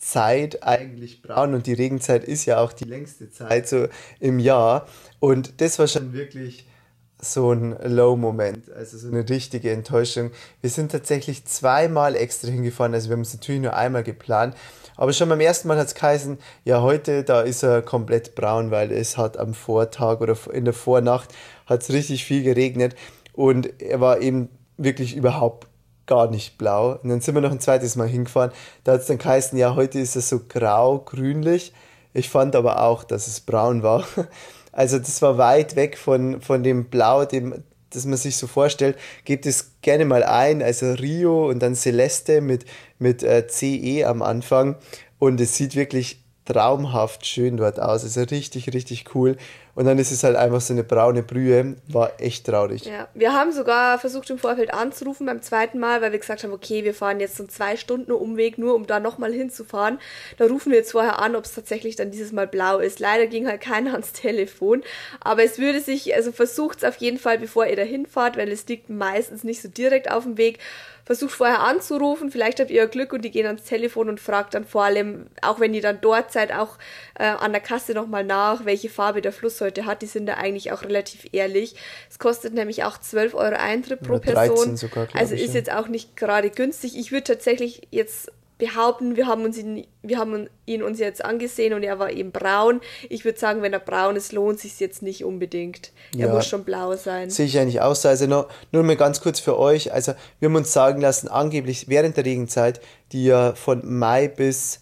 Zeit 0.00 0.62
eigentlich 0.62 1.22
braun 1.22 1.54
und 1.54 1.66
die 1.66 1.74
Regenzeit 1.74 2.24
ist 2.24 2.46
ja 2.46 2.58
auch 2.58 2.72
die 2.72 2.84
längste 2.84 3.30
Zeit 3.30 3.68
so 3.68 3.86
im 4.18 4.38
Jahr. 4.38 4.86
Und 5.20 5.60
das 5.60 5.78
war 5.78 5.86
schon 5.86 6.12
wirklich 6.14 6.66
so 7.22 7.52
ein 7.52 7.76
Low-Moment, 7.84 8.72
also 8.72 8.96
so 8.96 9.08
eine 9.08 9.28
richtige 9.28 9.70
Enttäuschung. 9.70 10.30
Wir 10.62 10.70
sind 10.70 10.90
tatsächlich 10.90 11.44
zweimal 11.44 12.16
extra 12.16 12.48
hingefahren, 12.48 12.94
also 12.94 13.10
wir 13.10 13.16
haben 13.16 13.22
es 13.22 13.34
natürlich 13.34 13.60
nur 13.60 13.74
einmal 13.74 14.02
geplant, 14.02 14.56
aber 14.96 15.12
schon 15.12 15.28
beim 15.28 15.40
ersten 15.40 15.68
Mal 15.68 15.76
hat 15.76 15.88
es 15.88 15.94
geheißen, 15.94 16.38
ja 16.64 16.80
heute, 16.80 17.22
da 17.22 17.42
ist 17.42 17.62
er 17.62 17.82
komplett 17.82 18.34
braun, 18.34 18.70
weil 18.70 18.90
es 18.90 19.18
hat 19.18 19.38
am 19.38 19.52
Vortag 19.52 20.20
oder 20.20 20.36
in 20.52 20.64
der 20.64 20.74
Vornacht 20.74 21.34
hat 21.66 21.82
es 21.82 21.90
richtig 21.90 22.24
viel 22.24 22.42
geregnet. 22.42 22.94
Und 23.32 23.80
er 23.80 24.00
war 24.00 24.20
eben 24.20 24.48
wirklich 24.76 25.16
überhaupt 25.16 25.69
gar 26.10 26.28
nicht 26.28 26.58
blau. 26.58 26.98
Und 27.02 27.08
dann 27.08 27.20
sind 27.20 27.36
wir 27.36 27.40
noch 27.40 27.52
ein 27.52 27.60
zweites 27.60 27.94
Mal 27.94 28.08
hingefahren. 28.08 28.50
Da 28.82 28.92
hat 28.92 29.02
es 29.02 29.06
dann 29.06 29.18
geheißen, 29.18 29.56
ja, 29.56 29.76
heute 29.76 30.00
ist 30.00 30.16
es 30.16 30.28
so 30.28 30.40
grau-grünlich. 30.40 31.72
Ich 32.12 32.28
fand 32.28 32.56
aber 32.56 32.82
auch, 32.82 33.04
dass 33.04 33.28
es 33.28 33.40
braun 33.40 33.82
war. 33.82 34.04
Also 34.72 35.00
das 35.00 35.20
war 35.20 35.36
weit 35.36 35.74
weg 35.74 35.98
von, 35.98 36.40
von 36.40 36.62
dem 36.62 36.84
Blau, 36.84 37.24
dem, 37.24 37.64
das 37.90 38.06
man 38.06 38.16
sich 38.16 38.36
so 38.36 38.46
vorstellt. 38.46 38.96
Gebt 39.24 39.44
es 39.44 39.72
gerne 39.82 40.04
mal 40.04 40.22
ein, 40.22 40.62
also 40.62 40.92
Rio 40.92 41.50
und 41.50 41.58
dann 41.58 41.74
Celeste 41.74 42.40
mit, 42.40 42.66
mit 43.00 43.24
äh, 43.24 43.48
CE 43.48 44.04
am 44.04 44.22
Anfang. 44.22 44.76
Und 45.18 45.40
es 45.40 45.56
sieht 45.56 45.74
wirklich 45.74 46.19
traumhaft 46.50 47.26
schön 47.26 47.56
dort 47.56 47.78
aus. 47.78 48.02
Also 48.02 48.22
richtig, 48.22 48.72
richtig 48.74 49.14
cool. 49.14 49.36
Und 49.76 49.86
dann 49.86 49.98
ist 49.98 50.10
es 50.10 50.24
halt 50.24 50.34
einfach 50.34 50.60
so 50.60 50.74
eine 50.74 50.82
braune 50.82 51.22
Brühe. 51.22 51.76
War 51.86 52.12
echt 52.18 52.46
traurig. 52.46 52.84
Ja, 52.86 53.08
wir 53.14 53.32
haben 53.32 53.52
sogar 53.52 53.98
versucht 53.98 54.28
im 54.30 54.38
Vorfeld 54.38 54.74
anzurufen 54.74 55.26
beim 55.26 55.42
zweiten 55.42 55.78
Mal, 55.78 56.02
weil 56.02 56.10
wir 56.10 56.18
gesagt 56.18 56.42
haben, 56.42 56.52
okay, 56.52 56.84
wir 56.84 56.92
fahren 56.92 57.20
jetzt 57.20 57.36
so 57.36 57.44
einen 57.44 57.50
zwei 57.50 57.76
Stunden 57.76 58.10
Umweg, 58.10 58.58
nur 58.58 58.74
um 58.74 58.86
da 58.86 58.98
nochmal 58.98 59.32
hinzufahren. 59.32 59.98
Da 60.38 60.46
rufen 60.46 60.72
wir 60.72 60.78
jetzt 60.78 60.92
vorher 60.92 61.20
an, 61.20 61.36
ob 61.36 61.44
es 61.44 61.54
tatsächlich 61.54 61.94
dann 61.94 62.10
dieses 62.10 62.32
Mal 62.32 62.48
blau 62.48 62.78
ist. 62.78 62.98
Leider 62.98 63.26
ging 63.26 63.46
halt 63.46 63.60
keiner 63.60 63.92
ans 63.94 64.12
Telefon, 64.12 64.82
aber 65.20 65.44
es 65.44 65.58
würde 65.58 65.80
sich, 65.80 66.14
also 66.16 66.32
versucht 66.32 66.78
es 66.78 66.84
auf 66.84 66.96
jeden 66.96 67.18
Fall, 67.18 67.38
bevor 67.38 67.66
ihr 67.66 67.76
da 67.76 67.82
hinfahrt, 67.82 68.36
weil 68.36 68.50
es 68.50 68.66
liegt 68.66 68.90
meistens 68.90 69.44
nicht 69.44 69.62
so 69.62 69.68
direkt 69.68 70.10
auf 70.10 70.24
dem 70.24 70.36
Weg. 70.36 70.58
Versucht 71.04 71.32
vorher 71.32 71.60
anzurufen, 71.60 72.30
vielleicht 72.30 72.60
habt 72.60 72.70
ihr 72.70 72.86
Glück 72.86 73.12
und 73.12 73.24
die 73.24 73.30
gehen 73.30 73.46
ans 73.46 73.64
Telefon 73.64 74.08
und 74.08 74.20
fragt 74.20 74.54
dann 74.54 74.64
vor 74.64 74.84
allem, 74.84 75.26
auch 75.42 75.60
wenn 75.60 75.74
ihr 75.74 75.82
dann 75.82 76.00
dort 76.00 76.32
seid, 76.32 76.52
auch 76.52 76.78
äh, 77.18 77.24
an 77.24 77.52
der 77.52 77.60
Kasse 77.60 77.92
nochmal 77.92 78.24
nach, 78.24 78.64
welche 78.64 78.88
Farbe 78.88 79.22
der 79.22 79.32
Fluss 79.32 79.60
heute 79.60 79.86
hat. 79.86 80.02
Die 80.02 80.06
sind 80.06 80.26
da 80.26 80.34
eigentlich 80.34 80.72
auch 80.72 80.82
relativ 80.82 81.26
ehrlich. 81.32 81.74
Es 82.08 82.18
kostet 82.18 82.54
nämlich 82.54 82.84
auch 82.84 82.98
12 82.98 83.34
Euro 83.34 83.56
Eintritt 83.56 84.02
pro 84.02 84.14
Oder 84.14 84.32
13 84.32 84.54
Person. 84.54 84.76
sogar, 84.76 85.08
also 85.14 85.34
ist 85.34 85.54
jetzt 85.54 85.72
auch 85.72 85.88
nicht 85.88 86.16
gerade 86.16 86.50
günstig. 86.50 86.96
Ich 86.96 87.12
würde 87.12 87.24
tatsächlich 87.24 87.82
jetzt 87.90 88.30
behaupten, 88.60 89.16
wir 89.16 89.26
haben 89.26 89.42
uns 89.44 89.58
ihn, 89.58 89.84
wir 90.02 90.18
haben 90.18 90.48
ihn 90.66 90.84
uns 90.84 91.00
jetzt 91.00 91.24
angesehen 91.24 91.72
und 91.74 91.82
er 91.82 91.98
war 91.98 92.12
eben 92.12 92.30
braun. 92.30 92.80
Ich 93.08 93.24
würde 93.24 93.38
sagen, 93.40 93.62
wenn 93.62 93.72
er 93.72 93.80
braun 93.80 94.14
ist, 94.14 94.30
lohnt 94.30 94.60
sich 94.60 94.78
jetzt 94.78 95.02
nicht 95.02 95.24
unbedingt. 95.24 95.90
Er 96.16 96.28
Ja. 96.28 96.34
muss 96.34 96.46
schon 96.46 96.62
blau 96.62 96.94
sein. 96.94 97.28
Sehe 97.30 97.46
ich 97.46 97.58
eigentlich 97.58 97.80
aus. 97.80 98.06
Also 98.06 98.26
nur, 98.28 98.48
nur 98.70 98.84
mal 98.84 98.94
ganz 98.94 99.20
kurz 99.20 99.40
für 99.40 99.58
euch. 99.58 99.92
Also 99.92 100.12
wir 100.38 100.48
haben 100.48 100.54
uns 100.54 100.72
sagen 100.72 101.00
lassen, 101.00 101.26
angeblich 101.26 101.88
während 101.88 102.16
der 102.16 102.24
Regenzeit, 102.24 102.80
die 103.10 103.24
ja 103.24 103.54
von 103.54 103.80
Mai 103.84 104.28
bis 104.28 104.80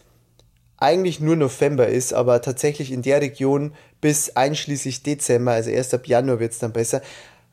eigentlich 0.76 1.18
nur 1.20 1.36
November 1.36 1.88
ist, 1.88 2.12
aber 2.12 2.42
tatsächlich 2.42 2.92
in 2.92 3.02
der 3.02 3.20
Region 3.20 3.74
bis 4.00 4.36
einschließlich 4.36 5.02
Dezember, 5.02 5.52
also 5.52 5.70
erst 5.70 5.92
ab 5.94 6.06
Januar 6.06 6.38
wird 6.38 6.52
es 6.52 6.58
dann 6.60 6.72
besser, 6.72 7.00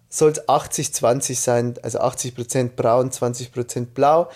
soll 0.10 0.32
es 0.32 0.48
80-20 0.48 1.36
sein, 1.36 1.74
also 1.82 2.00
80% 2.00 2.76
braun, 2.76 3.10
20% 3.10 3.88
blau. 3.96 4.30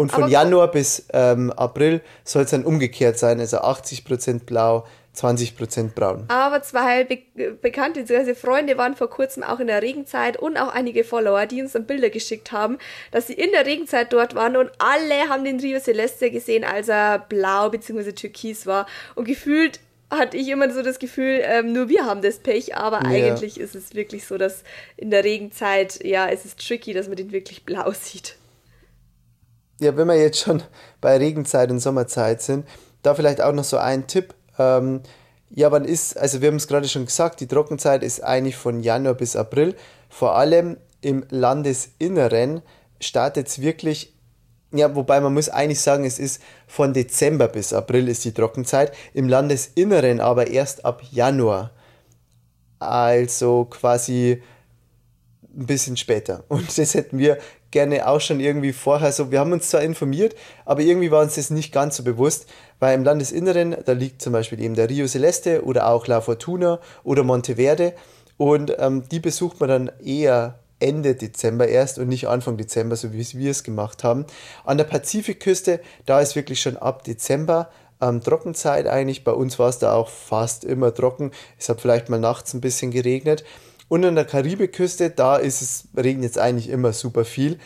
Und 0.00 0.12
von 0.12 0.22
Aber- 0.24 0.32
Januar 0.32 0.70
bis 0.70 1.06
ähm, 1.12 1.50
April 1.52 2.00
soll 2.24 2.42
es 2.44 2.50
dann 2.50 2.64
umgekehrt 2.64 3.18
sein, 3.18 3.38
also 3.40 3.58
80% 3.58 4.44
blau, 4.44 4.86
20% 5.16 5.94
braun. 5.94 6.24
Aber 6.28 6.62
zwei 6.62 7.04
Be 7.04 7.18
Bekannte, 7.60 8.00
beziehungsweise 8.00 8.34
Freunde 8.34 8.78
waren 8.78 8.94
vor 8.96 9.10
kurzem 9.10 9.42
auch 9.42 9.60
in 9.60 9.66
der 9.66 9.82
Regenzeit 9.82 10.36
und 10.36 10.56
auch 10.56 10.72
einige 10.72 11.04
Follower, 11.04 11.46
die 11.46 11.60
uns 11.62 11.72
dann 11.72 11.84
Bilder 11.86 12.10
geschickt 12.10 12.52
haben, 12.52 12.78
dass 13.10 13.26
sie 13.26 13.34
in 13.34 13.50
der 13.52 13.66
Regenzeit 13.66 14.12
dort 14.12 14.34
waren 14.34 14.56
und 14.56 14.70
alle 14.78 15.28
haben 15.28 15.44
den 15.44 15.58
Rio 15.60 15.80
Celeste 15.80 16.30
gesehen, 16.30 16.64
als 16.64 16.88
er 16.88 17.18
blau 17.18 17.68
bzw. 17.70 18.12
türkis 18.12 18.66
war. 18.66 18.86
Und 19.16 19.24
gefühlt 19.26 19.80
hatte 20.10 20.36
ich 20.36 20.48
immer 20.48 20.70
so 20.72 20.82
das 20.82 20.98
Gefühl, 20.98 21.40
ähm, 21.44 21.72
nur 21.72 21.88
wir 21.88 22.04
haben 22.06 22.22
das 22.22 22.38
Pech, 22.38 22.76
aber 22.76 23.00
Ja. 23.04 23.10
eigentlich 23.10 23.60
ist 23.60 23.74
es 23.74 23.94
wirklich 23.94 24.26
so, 24.26 24.38
dass 24.38 24.62
in 24.96 25.10
der 25.10 25.24
Regenzeit, 25.24 26.04
ja, 26.04 26.28
es 26.28 26.44
ist 26.44 26.66
tricky, 26.66 26.92
dass 26.94 27.06
man 27.08 27.16
den 27.16 27.32
wirklich 27.32 27.64
blau 27.64 27.90
sieht. 28.00 28.36
Ja, 29.80 29.96
wenn 29.96 30.08
wir 30.08 30.16
jetzt 30.16 30.38
schon 30.38 30.62
bei 31.00 31.16
Regenzeit 31.16 31.70
und 31.70 31.80
Sommerzeit 31.80 32.42
sind, 32.42 32.66
da 33.02 33.14
vielleicht 33.14 33.40
auch 33.40 33.52
noch 33.52 33.64
so 33.64 33.78
ein 33.78 34.06
Tipp. 34.06 34.34
Ähm, 34.58 35.00
ja, 35.50 35.72
wann 35.72 35.84
ist, 35.84 36.16
also 36.16 36.40
wir 36.40 36.48
haben 36.48 36.56
es 36.56 36.68
gerade 36.68 36.86
schon 36.86 37.06
gesagt, 37.06 37.40
die 37.40 37.48
Trockenzeit 37.48 38.04
ist 38.04 38.22
eigentlich 38.22 38.56
von 38.56 38.80
Januar 38.80 39.14
bis 39.14 39.34
April. 39.34 39.74
Vor 40.08 40.36
allem 40.36 40.76
im 41.00 41.24
Landesinneren 41.30 42.62
startet 43.00 43.48
es 43.48 43.60
wirklich, 43.60 44.14
ja, 44.72 44.94
wobei 44.94 45.20
man 45.20 45.34
muss 45.34 45.48
eigentlich 45.48 45.80
sagen, 45.80 46.04
es 46.04 46.18
ist 46.18 46.40
von 46.68 46.92
Dezember 46.92 47.48
bis 47.48 47.72
April 47.72 48.08
ist 48.08 48.24
die 48.24 48.32
Trockenzeit, 48.32 48.92
im 49.14 49.28
Landesinneren 49.28 50.20
aber 50.20 50.48
erst 50.48 50.84
ab 50.84 51.02
Januar. 51.10 51.72
Also 52.78 53.64
quasi 53.64 54.42
ein 55.56 55.66
bisschen 55.66 55.96
später. 55.96 56.44
Und 56.48 56.76
das 56.78 56.94
hätten 56.94 57.18
wir 57.18 57.38
gerne 57.70 58.08
auch 58.08 58.20
schon 58.20 58.40
irgendwie 58.40 58.72
vorher 58.72 59.12
so. 59.12 59.30
Wir 59.30 59.40
haben 59.40 59.52
uns 59.52 59.68
zwar 59.68 59.82
informiert, 59.82 60.34
aber 60.64 60.80
irgendwie 60.80 61.10
war 61.10 61.22
uns 61.22 61.36
das 61.36 61.50
nicht 61.50 61.72
ganz 61.72 61.96
so 61.96 62.02
bewusst, 62.02 62.46
weil 62.78 62.94
im 62.94 63.04
Landesinneren, 63.04 63.76
da 63.84 63.92
liegt 63.92 64.22
zum 64.22 64.32
Beispiel 64.32 64.60
eben 64.60 64.74
der 64.74 64.88
Rio 64.88 65.06
Celeste 65.06 65.64
oder 65.64 65.88
auch 65.88 66.06
La 66.06 66.20
Fortuna 66.20 66.80
oder 67.04 67.22
Monteverde 67.22 67.94
und 68.36 68.74
ähm, 68.78 69.04
die 69.10 69.20
besucht 69.20 69.60
man 69.60 69.68
dann 69.68 69.92
eher 70.04 70.58
Ende 70.78 71.14
Dezember 71.14 71.68
erst 71.68 71.98
und 71.98 72.08
nicht 72.08 72.26
Anfang 72.26 72.56
Dezember, 72.56 72.96
so 72.96 73.12
wie 73.12 73.26
wir 73.34 73.50
es 73.50 73.64
gemacht 73.64 74.02
haben. 74.02 74.24
An 74.64 74.78
der 74.78 74.84
Pazifikküste, 74.84 75.80
da 76.06 76.20
ist 76.20 76.36
wirklich 76.36 76.60
schon 76.60 76.78
ab 76.78 77.04
Dezember 77.04 77.68
ähm, 78.00 78.22
Trockenzeit 78.22 78.86
eigentlich. 78.86 79.24
Bei 79.24 79.32
uns 79.32 79.58
war 79.58 79.68
es 79.68 79.78
da 79.78 79.92
auch 79.92 80.08
fast 80.08 80.64
immer 80.64 80.94
trocken. 80.94 81.32
Es 81.58 81.68
hat 81.68 81.80
vielleicht 81.80 82.08
mal 82.08 82.18
nachts 82.18 82.54
ein 82.54 82.60
bisschen 82.60 82.90
geregnet. 82.90 83.44
Und 83.90 84.04
an 84.04 84.14
der 84.14 84.24
Karibikküste, 84.24 85.10
da 85.10 85.34
ist 85.34 85.62
es, 85.62 85.88
regnet 85.96 86.30
es 86.30 86.38
eigentlich 86.38 86.68
immer 86.68 86.92
super 86.92 87.24
viel. 87.24 87.58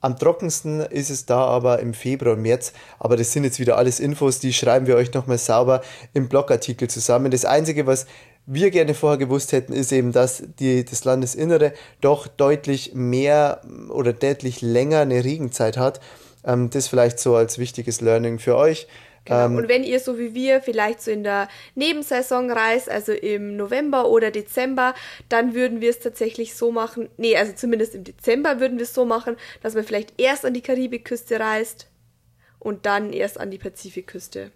Am 0.00 0.16
trockensten 0.16 0.78
ist 0.78 1.10
es 1.10 1.26
da 1.26 1.44
aber 1.44 1.80
im 1.80 1.92
Februar 1.92 2.34
und 2.36 2.42
März. 2.42 2.72
Aber 3.00 3.16
das 3.16 3.32
sind 3.32 3.42
jetzt 3.42 3.58
wieder 3.58 3.76
alles 3.76 3.98
Infos, 3.98 4.38
die 4.38 4.52
schreiben 4.52 4.86
wir 4.86 4.94
euch 4.94 5.12
nochmal 5.12 5.38
sauber 5.38 5.82
im 6.14 6.28
Blogartikel 6.28 6.88
zusammen. 6.88 7.32
Das 7.32 7.44
Einzige, 7.44 7.84
was 7.84 8.06
wir 8.46 8.70
gerne 8.70 8.94
vorher 8.94 9.18
gewusst 9.18 9.50
hätten, 9.50 9.72
ist 9.72 9.90
eben, 9.90 10.12
dass 10.12 10.44
die, 10.60 10.84
das 10.84 11.04
Landesinnere 11.04 11.72
doch 12.00 12.28
deutlich 12.28 12.94
mehr 12.94 13.60
oder 13.88 14.12
deutlich 14.12 14.62
länger 14.62 15.00
eine 15.00 15.24
Regenzeit 15.24 15.78
hat. 15.78 15.98
Ähm, 16.44 16.70
das 16.70 16.86
vielleicht 16.86 17.18
so 17.18 17.34
als 17.34 17.58
wichtiges 17.58 18.00
Learning 18.00 18.38
für 18.38 18.54
euch. 18.54 18.86
Genau. 19.26 19.46
Ähm, 19.46 19.56
und 19.56 19.68
wenn 19.68 19.84
ihr 19.84 20.00
so 20.00 20.18
wie 20.18 20.34
wir 20.34 20.62
vielleicht 20.62 21.02
so 21.02 21.10
in 21.10 21.24
der 21.24 21.48
Nebensaison 21.74 22.50
reist, 22.50 22.88
also 22.88 23.12
im 23.12 23.56
November 23.56 24.08
oder 24.08 24.30
Dezember, 24.30 24.94
dann 25.28 25.54
würden 25.54 25.80
wir 25.80 25.90
es 25.90 25.98
tatsächlich 25.98 26.54
so 26.54 26.72
machen, 26.72 27.08
nee, 27.18 27.36
also 27.36 27.52
zumindest 27.52 27.94
im 27.94 28.04
Dezember 28.04 28.60
würden 28.60 28.78
wir 28.78 28.84
es 28.84 28.94
so 28.94 29.04
machen, 29.04 29.36
dass 29.62 29.74
man 29.74 29.84
vielleicht 29.84 30.18
erst 30.20 30.46
an 30.46 30.54
die 30.54 30.62
Karibikküste 30.62 31.38
reist 31.40 31.88
und 32.58 32.86
dann 32.86 33.12
erst 33.12 33.38
an 33.38 33.50
die 33.50 33.58
Pazifikküste. 33.58 34.52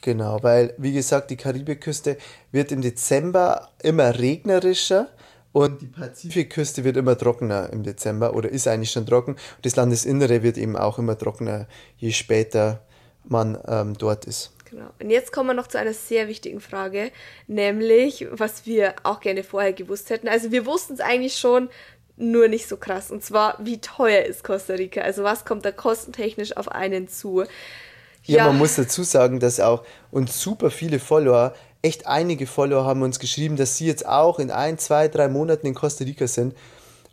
Genau, 0.00 0.42
weil 0.42 0.74
wie 0.78 0.92
gesagt, 0.92 1.30
die 1.30 1.36
Karibikküste 1.36 2.16
wird 2.50 2.72
im 2.72 2.80
Dezember 2.82 3.70
immer 3.82 4.18
regnerischer 4.18 5.08
und 5.52 5.82
die 5.82 5.86
Pazifikküste 5.86 6.82
wird 6.84 6.96
immer 6.96 7.16
trockener 7.16 7.70
im 7.72 7.82
Dezember 7.82 8.34
oder 8.34 8.48
ist 8.48 8.66
eigentlich 8.68 8.90
schon 8.90 9.06
trocken. 9.06 9.36
Das 9.62 9.76
Landesinnere 9.76 10.42
wird 10.42 10.58
eben 10.58 10.76
auch 10.76 10.98
immer 10.98 11.16
trockener, 11.16 11.66
je 11.96 12.10
später 12.10 12.82
man 13.24 13.58
ähm, 13.66 13.96
dort 13.98 14.24
ist. 14.24 14.52
Genau. 14.70 14.90
Und 15.00 15.10
jetzt 15.10 15.32
kommen 15.32 15.50
wir 15.50 15.54
noch 15.54 15.68
zu 15.68 15.78
einer 15.78 15.94
sehr 15.94 16.26
wichtigen 16.26 16.60
Frage, 16.60 17.12
nämlich, 17.46 18.26
was 18.30 18.66
wir 18.66 18.94
auch 19.04 19.20
gerne 19.20 19.44
vorher 19.44 19.72
gewusst 19.72 20.10
hätten. 20.10 20.26
Also 20.26 20.50
wir 20.50 20.66
wussten 20.66 20.94
es 20.94 21.00
eigentlich 21.00 21.36
schon, 21.36 21.68
nur 22.16 22.48
nicht 22.48 22.68
so 22.68 22.76
krass. 22.76 23.10
Und 23.10 23.24
zwar, 23.24 23.58
wie 23.60 23.80
teuer 23.80 24.22
ist 24.24 24.44
Costa 24.44 24.74
Rica? 24.74 25.00
Also 25.00 25.24
was 25.24 25.44
kommt 25.44 25.64
da 25.64 25.72
kostentechnisch 25.72 26.56
auf 26.56 26.68
einen 26.68 27.08
zu? 27.08 27.44
Ja, 28.24 28.46
man 28.46 28.58
muss 28.58 28.76
dazu 28.76 29.02
sagen, 29.02 29.40
dass 29.40 29.60
auch 29.60 29.84
uns 30.10 30.40
super 30.40 30.70
viele 30.70 30.98
Follower, 30.98 31.54
echt 31.82 32.06
einige 32.06 32.46
Follower 32.46 32.84
haben 32.84 33.02
uns 33.02 33.18
geschrieben, 33.18 33.56
dass 33.56 33.76
sie 33.76 33.86
jetzt 33.86 34.06
auch 34.06 34.38
in 34.38 34.50
ein, 34.50 34.78
zwei, 34.78 35.08
drei 35.08 35.28
Monaten 35.28 35.66
in 35.66 35.74
Costa 35.74 36.04
Rica 36.04 36.26
sind 36.26 36.54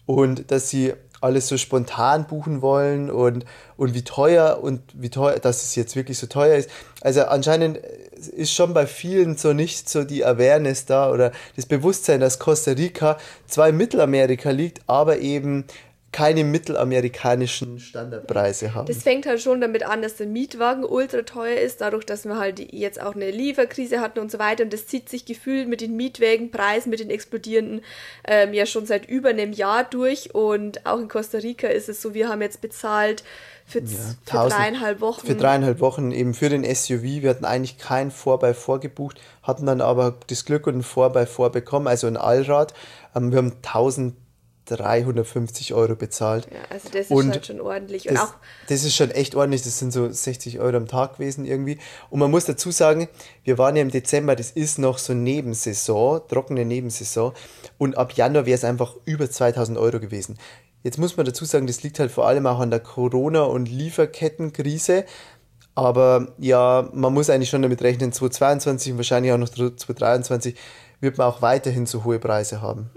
und 0.05 0.51
dass 0.51 0.69
sie 0.69 0.93
alles 1.21 1.47
so 1.47 1.57
spontan 1.57 2.25
buchen 2.27 2.61
wollen 2.61 3.09
und, 3.09 3.45
und 3.77 3.93
wie 3.93 4.03
teuer 4.03 4.59
und 4.61 4.81
wie 4.93 5.09
teuer, 5.09 5.39
dass 5.39 5.63
es 5.63 5.75
jetzt 5.75 5.95
wirklich 5.95 6.17
so 6.17 6.27
teuer 6.27 6.55
ist. 6.55 6.69
Also 7.01 7.21
anscheinend 7.23 7.77
ist 7.77 8.53
schon 8.53 8.73
bei 8.73 8.85
vielen 8.85 9.37
so 9.37 9.53
nicht 9.53 9.89
so 9.89 10.03
die 10.03 10.25
Awareness 10.25 10.85
da 10.85 11.11
oder 11.11 11.31
das 11.55 11.65
Bewusstsein, 11.65 12.19
dass 12.19 12.39
Costa 12.39 12.71
Rica 12.71 13.17
zwar 13.47 13.69
in 13.69 13.77
Mittelamerika 13.77 14.49
liegt, 14.51 14.81
aber 14.87 15.19
eben 15.19 15.65
keine 16.11 16.43
mittelamerikanischen 16.43 17.79
Standardpreise 17.79 18.73
haben. 18.73 18.85
Das 18.87 19.03
fängt 19.03 19.25
halt 19.25 19.41
schon 19.41 19.61
damit 19.61 19.83
an, 19.83 20.01
dass 20.01 20.17
der 20.17 20.27
Mietwagen 20.27 20.83
ultra 20.83 21.21
teuer 21.21 21.57
ist, 21.59 21.79
dadurch, 21.81 22.05
dass 22.05 22.25
wir 22.25 22.37
halt 22.37 22.59
jetzt 22.73 23.01
auch 23.01 23.15
eine 23.15 23.31
Lieferkrise 23.31 24.01
hatten 24.01 24.19
und 24.19 24.29
so 24.29 24.37
weiter. 24.37 24.63
Und 24.63 24.73
das 24.73 24.87
zieht 24.87 25.07
sich 25.09 25.25
gefühlt 25.25 25.69
mit 25.69 25.79
den 25.79 25.95
Mietwagenpreisen, 25.95 26.89
mit 26.89 26.99
den 26.99 27.09
explodierenden, 27.09 27.81
ähm, 28.27 28.53
ja 28.53 28.65
schon 28.65 28.85
seit 28.85 29.07
über 29.07 29.29
einem 29.29 29.53
Jahr 29.53 29.83
durch. 29.85 30.35
Und 30.35 30.85
auch 30.85 30.99
in 30.99 31.07
Costa 31.07 31.37
Rica 31.37 31.67
ist 31.67 31.87
es 31.87 32.01
so, 32.01 32.13
wir 32.13 32.27
haben 32.27 32.41
jetzt 32.41 32.59
bezahlt 32.61 33.23
für, 33.65 33.83
z- 33.85 33.97
für 34.25 34.31
1000 34.39 34.53
dreieinhalb 34.59 34.99
Wochen. 34.99 35.25
Für 35.27 35.35
dreieinhalb 35.35 35.79
Wochen 35.79 36.11
eben 36.11 36.33
für 36.33 36.49
den 36.49 36.63
SUV. 36.65 37.03
Wir 37.03 37.29
hatten 37.29 37.45
eigentlich 37.45 37.77
kein 37.77 38.11
Vorbei 38.11 38.53
vorgebucht, 38.53 39.21
hatten 39.43 39.65
dann 39.65 39.79
aber 39.79 40.17
das 40.27 40.43
Glück 40.43 40.67
und 40.67 40.77
ein 40.79 40.83
Vorbei 40.83 41.25
vorbekommen, 41.25 41.87
also 41.87 42.07
ein 42.07 42.17
Allrad. 42.17 42.73
Ähm, 43.15 43.31
wir 43.31 43.37
haben 43.37 43.61
1350 44.79 45.73
Euro 45.73 45.95
bezahlt. 45.95 46.47
ja, 46.51 46.59
also 46.69 46.89
das 46.89 47.01
ist 47.05 47.11
Und 47.11 47.31
halt 47.31 47.45
schon 47.45 47.59
ordentlich. 47.61 48.07
Und 48.07 48.15
Das, 48.15 48.23
auch 48.23 48.33
das 48.67 48.83
ist 48.83 48.95
schon 48.95 49.11
echt 49.11 49.35
ordentlich, 49.35 49.63
das 49.63 49.77
sind 49.79 49.91
so 49.91 50.09
60 50.09 50.59
Euro 50.59 50.77
am 50.77 50.87
Tag 50.87 51.13
gewesen 51.17 51.45
irgendwie. 51.45 51.77
Und 52.09 52.19
man 52.19 52.31
muss 52.31 52.45
dazu 52.45 52.71
sagen, 52.71 53.07
wir 53.43 53.57
waren 53.57 53.75
ja 53.75 53.81
im 53.81 53.91
Dezember, 53.91 54.35
das 54.35 54.51
ist 54.51 54.79
noch 54.79 54.97
so 54.97 55.13
Nebensaison, 55.13 56.21
trockene 56.27 56.65
Nebensaison. 56.65 57.33
Und 57.77 57.97
ab 57.97 58.13
Januar 58.13 58.45
wäre 58.45 58.55
es 58.55 58.63
einfach 58.63 58.95
über 59.05 59.29
2000 59.29 59.77
Euro 59.77 59.99
gewesen. 59.99 60.37
Jetzt 60.83 60.97
muss 60.97 61.17
man 61.17 61.25
dazu 61.25 61.45
sagen, 61.45 61.67
das 61.67 61.83
liegt 61.83 61.99
halt 61.99 62.11
vor 62.11 62.27
allem 62.27 62.47
auch 62.47 62.59
an 62.59 62.71
der 62.71 62.79
Corona- 62.79 63.43
und 63.43 63.67
Lieferkettenkrise. 63.67 65.05
Aber 65.75 66.33
ja, 66.37 66.89
man 66.93 67.13
muss 67.13 67.29
eigentlich 67.29 67.49
schon 67.49 67.61
damit 67.61 67.81
rechnen, 67.81 68.11
2022 68.11 68.91
und 68.91 68.97
wahrscheinlich 68.97 69.31
auch 69.31 69.37
noch 69.37 69.49
2023 69.49 70.55
wird 71.01 71.17
man 71.17 71.27
auch 71.27 71.41
weiterhin 71.41 71.87
so 71.87 72.03
hohe 72.03 72.19
Preise 72.19 72.61
haben. 72.61 72.89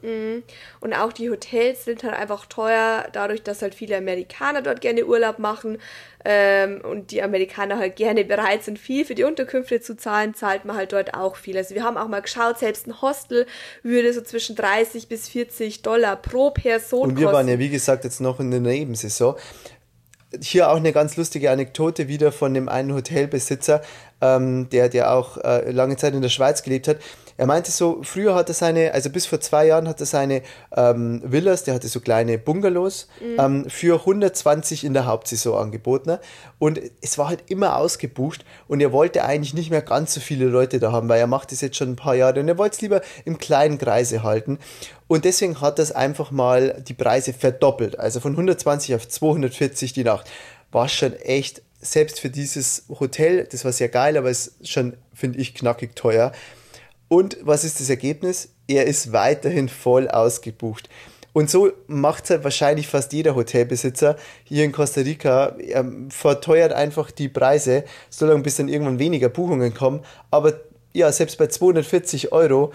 Und 0.80 0.92
auch 0.92 1.12
die 1.12 1.30
Hotels 1.30 1.86
sind 1.86 2.04
halt 2.04 2.14
einfach 2.14 2.44
teuer, 2.46 3.06
dadurch, 3.12 3.42
dass 3.42 3.62
halt 3.62 3.74
viele 3.74 3.96
Amerikaner 3.96 4.60
dort 4.60 4.82
gerne 4.82 5.06
Urlaub 5.06 5.38
machen 5.38 5.78
ähm, 6.26 6.82
und 6.82 7.10
die 7.10 7.22
Amerikaner 7.22 7.78
halt 7.78 7.96
gerne 7.96 8.24
bereit 8.24 8.62
sind, 8.62 8.78
viel 8.78 9.06
für 9.06 9.14
die 9.14 9.24
Unterkünfte 9.24 9.80
zu 9.80 9.96
zahlen, 9.96 10.34
zahlt 10.34 10.66
man 10.66 10.76
halt 10.76 10.92
dort 10.92 11.14
auch 11.14 11.36
viel. 11.36 11.56
Also 11.56 11.74
wir 11.74 11.82
haben 11.82 11.96
auch 11.96 12.08
mal 12.08 12.20
geschaut, 12.20 12.58
selbst 12.58 12.86
ein 12.86 13.00
Hostel 13.00 13.46
würde 13.82 14.12
so 14.12 14.20
zwischen 14.20 14.54
30 14.54 15.08
bis 15.08 15.28
40 15.28 15.82
Dollar 15.82 16.16
pro 16.16 16.50
Person 16.50 17.10
Und 17.10 17.16
wir 17.16 17.24
kosten. 17.24 17.36
waren 17.36 17.48
ja, 17.48 17.58
wie 17.58 17.70
gesagt, 17.70 18.04
jetzt 18.04 18.20
noch 18.20 18.38
in 18.38 18.50
der 18.50 18.60
Nebensaison. 18.60 19.36
Hier 20.42 20.68
auch 20.70 20.76
eine 20.76 20.92
ganz 20.92 21.16
lustige 21.16 21.50
Anekdote 21.50 22.08
wieder 22.08 22.32
von 22.32 22.52
dem 22.54 22.68
einen 22.68 22.92
Hotelbesitzer, 22.92 23.82
ähm, 24.20 24.68
der, 24.70 24.88
der 24.88 25.12
auch 25.12 25.38
äh, 25.38 25.70
lange 25.70 25.96
Zeit 25.96 26.12
in 26.12 26.22
der 26.22 26.28
Schweiz 26.28 26.62
gelebt 26.62 26.88
hat. 26.88 26.98
Er 27.36 27.46
meinte 27.46 27.70
so, 27.70 28.00
früher 28.02 28.34
hat 28.34 28.48
er 28.48 28.54
seine, 28.54 28.94
also 28.94 29.10
bis 29.10 29.26
vor 29.26 29.40
zwei 29.40 29.66
Jahren 29.66 29.88
hat 29.88 30.00
er 30.00 30.06
seine 30.06 30.42
ähm, 30.76 31.20
Villas, 31.24 31.64
der 31.64 31.74
hatte 31.74 31.88
so 31.88 32.00
kleine 32.00 32.38
Bungalows, 32.38 33.08
ähm, 33.38 33.68
für 33.68 34.00
120 34.00 34.84
in 34.84 34.94
der 34.94 35.06
Hauptsaison 35.06 35.58
angeboten. 35.58 36.10
ne? 36.10 36.20
Und 36.58 36.80
es 37.00 37.18
war 37.18 37.28
halt 37.28 37.44
immer 37.48 37.76
ausgebucht 37.76 38.44
und 38.68 38.80
er 38.80 38.92
wollte 38.92 39.24
eigentlich 39.24 39.54
nicht 39.54 39.70
mehr 39.70 39.82
ganz 39.82 40.14
so 40.14 40.20
viele 40.20 40.46
Leute 40.46 40.78
da 40.78 40.92
haben, 40.92 41.08
weil 41.08 41.20
er 41.20 41.26
macht 41.26 41.50
das 41.50 41.60
jetzt 41.60 41.76
schon 41.76 41.90
ein 41.90 41.96
paar 41.96 42.14
Jahre 42.14 42.40
und 42.40 42.48
er 42.48 42.58
wollte 42.58 42.76
es 42.76 42.80
lieber 42.80 43.00
im 43.24 43.38
kleinen 43.38 43.78
Kreise 43.78 44.22
halten. 44.22 44.58
Und 45.06 45.24
deswegen 45.24 45.60
hat 45.60 45.78
er 45.78 45.96
einfach 45.96 46.30
mal 46.30 46.82
die 46.86 46.94
Preise 46.94 47.32
verdoppelt. 47.32 47.98
Also 47.98 48.20
von 48.20 48.32
120 48.32 48.94
auf 48.94 49.08
240 49.08 49.92
die 49.92 50.04
Nacht. 50.04 50.30
War 50.72 50.88
schon 50.88 51.12
echt, 51.14 51.62
selbst 51.80 52.20
für 52.20 52.30
dieses 52.30 52.84
Hotel, 52.88 53.46
das 53.50 53.64
war 53.64 53.72
sehr 53.72 53.88
geil, 53.88 54.16
aber 54.16 54.30
es 54.30 54.46
ist 54.46 54.70
schon, 54.70 54.96
finde 55.12 55.38
ich, 55.38 55.54
knackig 55.54 55.94
teuer. 55.94 56.32
Und 57.14 57.36
was 57.42 57.62
ist 57.62 57.78
das 57.78 57.90
Ergebnis? 57.90 58.48
Er 58.66 58.86
ist 58.86 59.12
weiterhin 59.12 59.68
voll 59.68 60.08
ausgebucht. 60.08 60.88
Und 61.32 61.48
so 61.48 61.70
macht 61.86 62.24
es 62.24 62.30
halt 62.30 62.42
wahrscheinlich 62.42 62.88
fast 62.88 63.12
jeder 63.12 63.36
Hotelbesitzer 63.36 64.16
hier 64.42 64.64
in 64.64 64.72
Costa 64.72 65.02
Rica, 65.02 65.54
ähm, 65.60 66.10
verteuert 66.10 66.72
einfach 66.72 67.12
die 67.12 67.28
Preise, 67.28 67.84
solange 68.10 68.42
bis 68.42 68.56
dann 68.56 68.66
irgendwann 68.66 68.98
weniger 68.98 69.28
Buchungen 69.28 69.72
kommen. 69.74 70.00
Aber 70.32 70.54
ja, 70.92 71.12
selbst 71.12 71.38
bei 71.38 71.46
240 71.46 72.32
Euro 72.32 72.72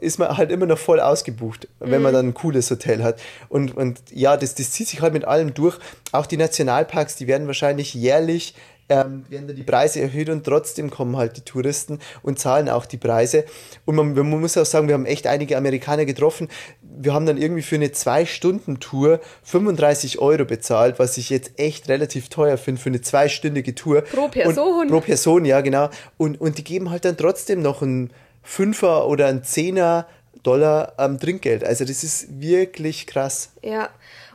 ist 0.00 0.18
man 0.18 0.36
halt 0.36 0.50
immer 0.50 0.66
noch 0.66 0.78
voll 0.78 1.00
ausgebucht, 1.00 1.66
wenn 1.80 2.02
man 2.02 2.12
dann 2.12 2.28
ein 2.28 2.34
cooles 2.34 2.70
Hotel 2.70 3.02
hat. 3.02 3.18
Und, 3.48 3.74
und 3.74 3.98
ja, 4.10 4.36
das, 4.36 4.54
das 4.54 4.72
zieht 4.72 4.88
sich 4.88 5.00
halt 5.00 5.14
mit 5.14 5.24
allem 5.24 5.54
durch. 5.54 5.78
Auch 6.12 6.26
die 6.26 6.36
Nationalparks, 6.36 7.16
die 7.16 7.28
werden 7.28 7.46
wahrscheinlich 7.46 7.94
jährlich 7.94 8.54
ähm, 8.88 9.24
werden 9.28 9.48
da 9.48 9.54
die 9.54 9.62
Preise 9.62 10.00
erhöht 10.00 10.28
und 10.28 10.44
trotzdem 10.44 10.90
kommen 10.90 11.16
halt 11.16 11.36
die 11.36 11.40
Touristen 11.42 11.98
und 12.22 12.38
zahlen 12.38 12.68
auch 12.68 12.86
die 12.86 12.96
Preise. 12.96 13.44
Und 13.84 13.96
man, 13.96 14.14
man 14.14 14.40
muss 14.40 14.56
auch 14.56 14.66
sagen, 14.66 14.88
wir 14.88 14.94
haben 14.94 15.06
echt 15.06 15.26
einige 15.26 15.56
Amerikaner 15.56 16.04
getroffen. 16.04 16.48
Wir 16.82 17.14
haben 17.14 17.26
dann 17.26 17.38
irgendwie 17.38 17.62
für 17.62 17.76
eine 17.76 17.92
Zwei-Stunden-Tour 17.92 19.20
35 19.42 20.18
Euro 20.18 20.44
bezahlt, 20.44 20.98
was 20.98 21.16
ich 21.16 21.30
jetzt 21.30 21.58
echt 21.58 21.88
relativ 21.88 22.28
teuer 22.28 22.58
finde 22.58 22.80
für 22.80 22.90
eine 22.90 23.00
zweistündige 23.00 23.74
Tour. 23.74 24.02
Pro 24.02 24.28
Person. 24.28 24.82
Und, 24.82 24.88
pro 24.88 25.00
Person, 25.00 25.44
ja, 25.44 25.60
genau. 25.60 25.88
Und, 26.16 26.40
und 26.40 26.58
die 26.58 26.64
geben 26.64 26.90
halt 26.90 27.04
dann 27.04 27.16
trotzdem 27.16 27.62
noch 27.62 27.82
ein 27.82 28.10
Fünfer 28.42 29.08
oder 29.08 29.26
ein 29.26 29.42
Zehner 29.42 30.06
Dollar 30.42 30.92
am 30.98 31.18
Trinkgeld. 31.18 31.64
Also 31.64 31.84
das 31.84 32.04
ist 32.04 32.40
wirklich 32.40 33.06
krass. 33.06 33.52
Ja, 33.62 33.88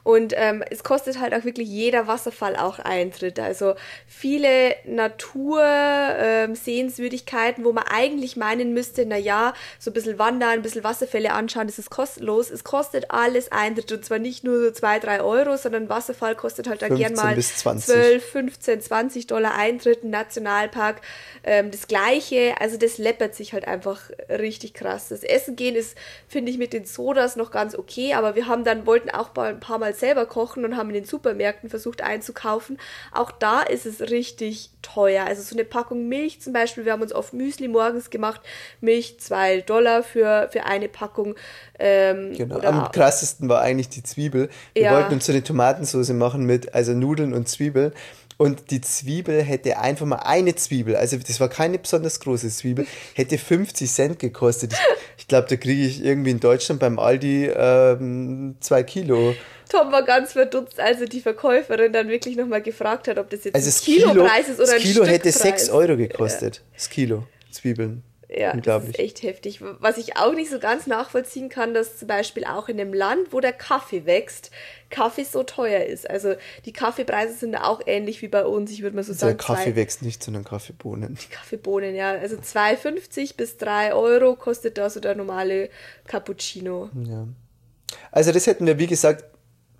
und 0.09 0.33
ähm, 0.35 0.63
es 0.71 0.83
kostet 0.83 1.19
halt 1.19 1.35
auch 1.35 1.43
wirklich 1.43 1.69
jeder 1.69 2.07
Wasserfall 2.07 2.55
auch 2.55 2.79
Eintritt. 2.79 3.39
Also 3.39 3.75
viele 4.07 4.73
Natur-Sehenswürdigkeiten, 4.85 7.61
ähm, 7.61 7.67
wo 7.67 7.73
man 7.73 7.83
eigentlich 7.87 8.35
meinen 8.35 8.73
müsste, 8.73 9.05
na 9.05 9.17
ja, 9.17 9.53
so 9.77 9.91
ein 9.91 9.93
bisschen 9.93 10.17
wandern, 10.17 10.49
ein 10.49 10.63
bisschen 10.63 10.83
Wasserfälle 10.83 11.31
anschauen, 11.31 11.67
das 11.67 11.77
ist 11.77 11.91
kostenlos. 11.91 12.49
Es 12.49 12.63
kostet 12.63 13.11
alles 13.11 13.51
Eintritt 13.51 13.91
und 13.91 14.03
zwar 14.03 14.17
nicht 14.17 14.43
nur 14.43 14.59
so 14.59 14.71
zwei, 14.71 14.97
drei 14.97 15.21
Euro, 15.21 15.57
sondern 15.57 15.89
Wasserfall 15.89 16.35
kostet 16.35 16.67
halt 16.67 16.81
da 16.81 16.87
gern 16.87 17.13
mal 17.13 17.39
12, 17.39 18.25
15, 18.25 18.81
20 18.81 19.27
Dollar 19.27 19.53
Eintritt, 19.53 20.03
ein 20.03 20.09
Nationalpark, 20.09 21.01
ähm, 21.43 21.69
das 21.69 21.85
gleiche. 21.85 22.55
Also 22.59 22.77
das 22.77 22.97
läppert 22.97 23.35
sich 23.35 23.53
halt 23.53 23.67
einfach 23.67 24.09
richtig 24.27 24.73
krass. 24.73 25.09
Das 25.09 25.23
Essen 25.23 25.55
gehen 25.55 25.75
ist, 25.75 25.95
finde 26.27 26.51
ich, 26.51 26.57
mit 26.57 26.73
den 26.73 26.85
Sodas 26.85 27.35
noch 27.35 27.51
ganz 27.51 27.75
okay, 27.75 28.15
aber 28.15 28.33
wir 28.33 28.47
haben 28.47 28.63
dann, 28.63 28.87
wollten 28.87 29.11
auch 29.11 29.35
ein 29.35 29.59
paar 29.59 29.77
Mal 29.77 29.93
selber 29.99 30.25
kochen 30.25 30.65
und 30.65 30.77
haben 30.77 30.89
in 30.89 30.95
den 30.95 31.05
Supermärkten 31.05 31.69
versucht 31.69 32.01
einzukaufen. 32.01 32.77
Auch 33.11 33.31
da 33.31 33.61
ist 33.61 33.85
es 33.85 34.01
richtig 34.01 34.71
teuer. 34.81 35.25
Also 35.25 35.41
so 35.41 35.55
eine 35.55 35.65
Packung 35.65 36.07
Milch 36.07 36.41
zum 36.41 36.53
Beispiel, 36.53 36.85
wir 36.85 36.93
haben 36.93 37.01
uns 37.01 37.13
oft 37.13 37.33
Müsli 37.33 37.67
morgens 37.67 38.09
gemacht, 38.09 38.41
Milch 38.81 39.19
zwei 39.19 39.61
Dollar 39.61 40.03
für, 40.03 40.49
für 40.51 40.65
eine 40.65 40.87
Packung. 40.87 41.35
Ähm, 41.77 42.33
genau, 42.35 42.59
am 42.59 42.91
krassesten 42.91 43.49
war 43.49 43.61
eigentlich 43.61 43.89
die 43.89 44.03
Zwiebel. 44.03 44.49
Wir 44.73 44.83
ja. 44.83 44.93
wollten 44.93 45.13
uns 45.13 45.25
so 45.25 45.31
eine 45.31 45.43
Tomatensauce 45.43 46.09
machen 46.09 46.45
mit 46.45 46.73
also 46.73 46.93
Nudeln 46.93 47.33
und 47.33 47.47
Zwiebeln. 47.47 47.93
Und 48.41 48.71
die 48.71 48.79
Zwiebel 48.79 49.43
hätte 49.43 49.79
einfach 49.79 50.05
mal 50.05 50.19
eine 50.19 50.55
Zwiebel, 50.55 50.95
also 50.95 51.17
das 51.17 51.41
war 51.41 51.49
keine 51.49 51.77
besonders 51.77 52.21
große 52.21 52.47
Zwiebel, 52.47 52.87
hätte 53.13 53.37
50 53.37 53.91
Cent 53.91 54.17
gekostet. 54.17 54.71
Ich, 54.71 54.79
ich 55.17 55.27
glaube, 55.27 55.49
da 55.49 55.57
kriege 55.57 55.83
ich 55.83 56.01
irgendwie 56.01 56.31
in 56.31 56.39
Deutschland 56.39 56.79
beim 56.79 56.99
Aldi 56.99 57.47
ähm, 57.53 58.55
zwei 58.61 58.83
Kilo. 58.83 59.35
Tom 59.67 59.91
war 59.91 60.03
ganz 60.03 60.31
verdutzt, 60.31 60.79
als 60.79 61.01
er 61.01 61.07
die 61.07 61.19
Verkäuferin 61.19 61.91
dann 61.91 62.07
wirklich 62.07 62.37
nochmal 62.37 62.61
gefragt 62.61 63.09
hat, 63.09 63.17
ob 63.17 63.29
das 63.29 63.43
jetzt 63.43 63.55
also 63.55 63.69
ein 63.69 63.83
Kilopreis 63.83 64.45
Kilo, 64.45 64.53
ist 64.53 64.59
oder 64.61 64.71
ein 64.71 64.81
Kilo 64.81 65.05
hätte 65.05 65.31
6 65.33 65.69
Euro 65.71 65.97
gekostet. 65.97 66.55
Ja. 66.55 66.61
Das 66.75 66.89
Kilo 66.89 67.27
Zwiebeln. 67.51 68.03
Ja, 68.31 68.55
das 68.55 68.83
ist 68.85 68.99
echt 68.99 69.23
heftig. 69.23 69.59
Was 69.79 69.97
ich 69.97 70.17
auch 70.17 70.33
nicht 70.33 70.51
so 70.51 70.59
ganz 70.59 70.85
nachvollziehen 70.85 71.49
kann, 71.49 71.73
dass 71.73 71.97
zum 71.97 72.07
Beispiel 72.07 72.45
auch 72.45 72.69
in 72.69 72.79
einem 72.79 72.93
Land, 72.93 73.33
wo 73.33 73.39
der 73.39 73.53
Kaffee 73.53 74.05
wächst, 74.05 74.51
Kaffee 74.91 75.23
so 75.23 75.41
teuer 75.41 75.85
ist. 75.85 76.07
Also 76.07 76.35
die 76.65 76.71
Kaffeepreise 76.71 77.33
sind 77.33 77.55
auch 77.55 77.81
ähnlich 77.87 78.21
wie 78.21 78.27
bei 78.27 78.45
uns, 78.45 78.71
ich 78.71 78.83
würde 78.83 78.95
mal 78.95 79.03
so 79.03 79.13
sagen. 79.13 79.35
Der 79.35 79.45
Kaffee 79.45 79.71
zwei, 79.71 79.75
wächst 79.75 80.03
nicht, 80.03 80.23
sondern 80.23 80.43
Kaffeebohnen. 80.43 81.15
Die 81.15 81.33
Kaffeebohnen, 81.33 81.95
ja. 81.95 82.11
Also 82.11 82.35
2,50 82.35 83.35
bis 83.35 83.57
3 83.57 83.93
Euro 83.93 84.35
kostet 84.35 84.77
da 84.77 84.91
so 84.91 84.99
der 84.99 85.15
normale 85.15 85.69
Cappuccino. 86.05 86.89
Ja. 87.03 87.27
Also 88.11 88.31
das 88.31 88.45
hätten 88.45 88.67
wir, 88.67 88.77
wie 88.77 88.87
gesagt, 88.87 89.25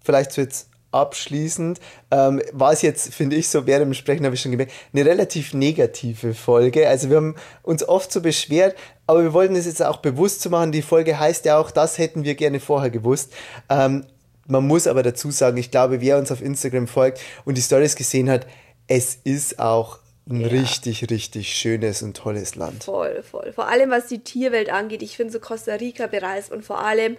vielleicht 0.03 0.31
so 0.31 0.41
jetzt 0.41 0.69
abschließend, 0.91 1.79
ähm, 2.11 2.41
war 2.51 2.73
es 2.73 2.81
jetzt, 2.81 3.13
finde 3.13 3.35
ich, 3.35 3.49
so 3.49 3.67
während 3.67 3.85
dem 3.85 3.93
Sprechen 3.93 4.25
habe 4.25 4.35
ich 4.35 4.41
schon 4.41 4.51
gemerkt, 4.51 4.73
eine 4.93 5.05
relativ 5.05 5.53
negative 5.53 6.33
Folge. 6.33 6.87
Also 6.87 7.09
wir 7.09 7.17
haben 7.17 7.35
uns 7.63 7.87
oft 7.87 8.11
so 8.11 8.21
beschwert, 8.21 8.75
aber 9.07 9.23
wir 9.23 9.33
wollten 9.33 9.55
es 9.55 9.65
jetzt 9.65 9.83
auch 9.83 9.97
bewusst 9.97 10.41
zu 10.41 10.49
machen. 10.49 10.71
Die 10.71 10.81
Folge 10.81 11.19
heißt 11.19 11.45
ja 11.45 11.57
auch, 11.57 11.71
das 11.71 11.97
hätten 11.97 12.23
wir 12.23 12.35
gerne 12.35 12.59
vorher 12.59 12.89
gewusst. 12.89 13.33
Ähm, 13.69 14.05
man 14.47 14.65
muss 14.65 14.87
aber 14.87 15.03
dazu 15.03 15.29
sagen, 15.29 15.57
ich 15.57 15.69
glaube, 15.69 16.01
wer 16.01 16.17
uns 16.17 16.31
auf 16.31 16.41
Instagram 16.41 16.87
folgt 16.87 17.19
und 17.45 17.57
die 17.57 17.61
Stories 17.61 17.95
gesehen 17.95 18.29
hat, 18.29 18.47
es 18.87 19.15
ist 19.23 19.59
auch 19.59 19.99
ein 20.29 20.41
ja. 20.41 20.47
richtig, 20.47 21.09
richtig 21.09 21.53
schönes 21.55 22.01
und 22.01 22.15
tolles 22.15 22.55
Land. 22.55 22.83
Voll, 22.83 23.23
voll. 23.23 23.51
Vor 23.53 23.67
allem 23.67 23.89
was 23.89 24.07
die 24.07 24.19
Tierwelt 24.19 24.69
angeht. 24.71 25.01
Ich 25.01 25.17
finde 25.17 25.33
so 25.33 25.39
Costa 25.39 25.75
Rica 25.75 26.07
bereist 26.07 26.51
und 26.51 26.63
vor 26.63 26.83
allem 26.83 27.17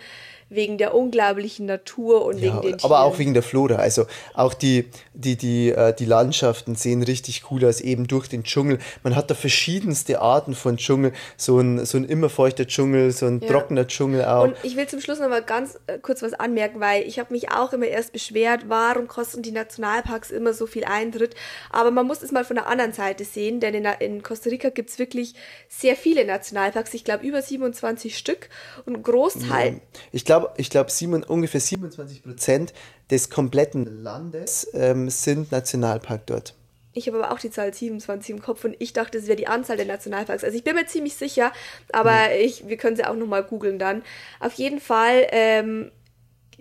wegen 0.51 0.79
der 0.79 0.95
unglaublichen 0.95 1.67
Natur 1.67 2.25
und 2.25 2.39
ja, 2.39 2.43
wegen 2.43 2.61
den 2.61 2.79
Tieren. 2.79 2.85
Aber 2.85 3.03
auch 3.05 3.19
wegen 3.19 3.35
der 3.35 3.43
Flora. 3.43 3.77
Also 3.77 4.07
auch 4.35 4.53
die, 4.53 4.91
die, 5.15 5.37
die, 5.37 5.71
äh, 5.71 5.95
die 5.95 6.05
Landschaften 6.05 6.75
sehen 6.75 7.03
richtig 7.03 7.45
cool 7.51 7.65
aus, 7.65 7.81
eben 7.81 8.09
durch 8.09 8.29
den 8.29 8.43
Dschungel. 8.43 8.79
Man 9.05 9.15
hat 9.15 9.31
da 9.31 9.35
verschiedenste 9.35 10.21
Arten 10.21 10.55
von 10.55 10.77
Dschungel. 10.77 11.13
So 11.37 11.61
ein, 11.61 11.87
so 11.87 11.99
ein 11.99 12.05
immerfeuchter 12.05 12.67
Dschungel, 12.67 13.13
so 13.13 13.27
ein 13.27 13.41
ja. 13.41 13.49
trockener 13.49 13.87
Dschungel 13.87 14.25
auch. 14.25 14.45
Und 14.45 14.57
ich 14.65 14.77
will 14.77 14.89
zum 14.89 15.01
Schluss 15.01 15.21
noch 15.21 15.29
mal 15.29 15.43
ganz 15.43 15.79
äh, 15.87 15.99
kurz 15.99 16.23
was 16.23 16.35
anmerken, 16.35 16.81
weil 16.81 17.05
ich 17.05 17.19
habe 17.19 17.33
mich 17.33 17.53
auch 17.53 17.73
immer 17.73 17.87
erst 17.87 18.13
beschwert, 18.13 18.65
warum 18.67 19.07
kosten 19.07 19.43
die 19.43 19.53
Nationalparks 19.53 20.33
immer 20.33 20.53
so 20.53 20.67
viel 20.67 20.85
Eintritt. 20.85 21.37
Aber 21.71 21.93
man 21.93 22.07
muss 22.07 22.23
es 22.23 22.33
mal 22.33 22.45
von 22.45 22.57
der 22.57 22.67
anderen 22.67 22.93
Seite 22.93 23.25
sehen, 23.25 23.61
denn 23.61 23.75
in, 23.75 23.87
in 24.01 24.23
Costa 24.23 24.51
Rica 24.51 24.71
gibt 24.71 24.91
es 24.91 24.99
wirklich 24.99 25.35
sehr 25.69 25.95
viele 25.95 26.25
Nationalparks. 26.25 26.93
Ich 26.95 27.05
glaube 27.05 27.25
über 27.25 27.41
27 27.41 28.19
Stück 28.19 28.49
und 28.85 29.03
Großteil. 29.03 29.81
Ich 30.11 30.25
glaube, 30.25 30.40
glaube, 30.41 30.55
ich 30.57 30.71
glaube, 30.71 31.27
ungefähr 31.29 31.61
27 31.61 32.23
Prozent 32.23 32.73
des 33.11 33.31
kompletten 33.31 34.03
Landes 34.03 34.69
ähm, 34.75 35.11
sind 35.11 35.53
Nationalpark 35.53 36.27
dort. 36.27 36.55
Ich 36.93 37.07
habe 37.07 37.19
aber 37.23 37.33
auch 37.33 37.39
die 37.39 37.51
Zahl 37.51 37.73
27 37.73 38.31
im 38.31 38.43
Kopf 38.43 38.65
und 38.65 38.75
ich 38.81 38.93
dachte, 38.93 39.19
es 39.19 39.27
wäre 39.27 39.37
die 39.37 39.47
Anzahl 39.47 39.77
der 39.77 39.87
Nationalparks. 39.87 40.43
Also 40.43 40.57
ich 40.57 40.65
bin 40.65 40.75
mir 40.75 40.87
ziemlich 40.87 41.15
sicher, 41.15 41.53
aber 41.93 42.11
mhm. 42.11 42.41
ich, 42.41 42.67
wir 42.69 42.77
können 42.77 42.97
sie 42.97 43.05
auch 43.05 43.15
nochmal 43.15 43.45
googeln 43.45 43.79
dann. 43.79 44.03
Auf 44.41 44.55
jeden 44.55 44.81
Fall 44.81 45.27
ähm, 45.31 45.93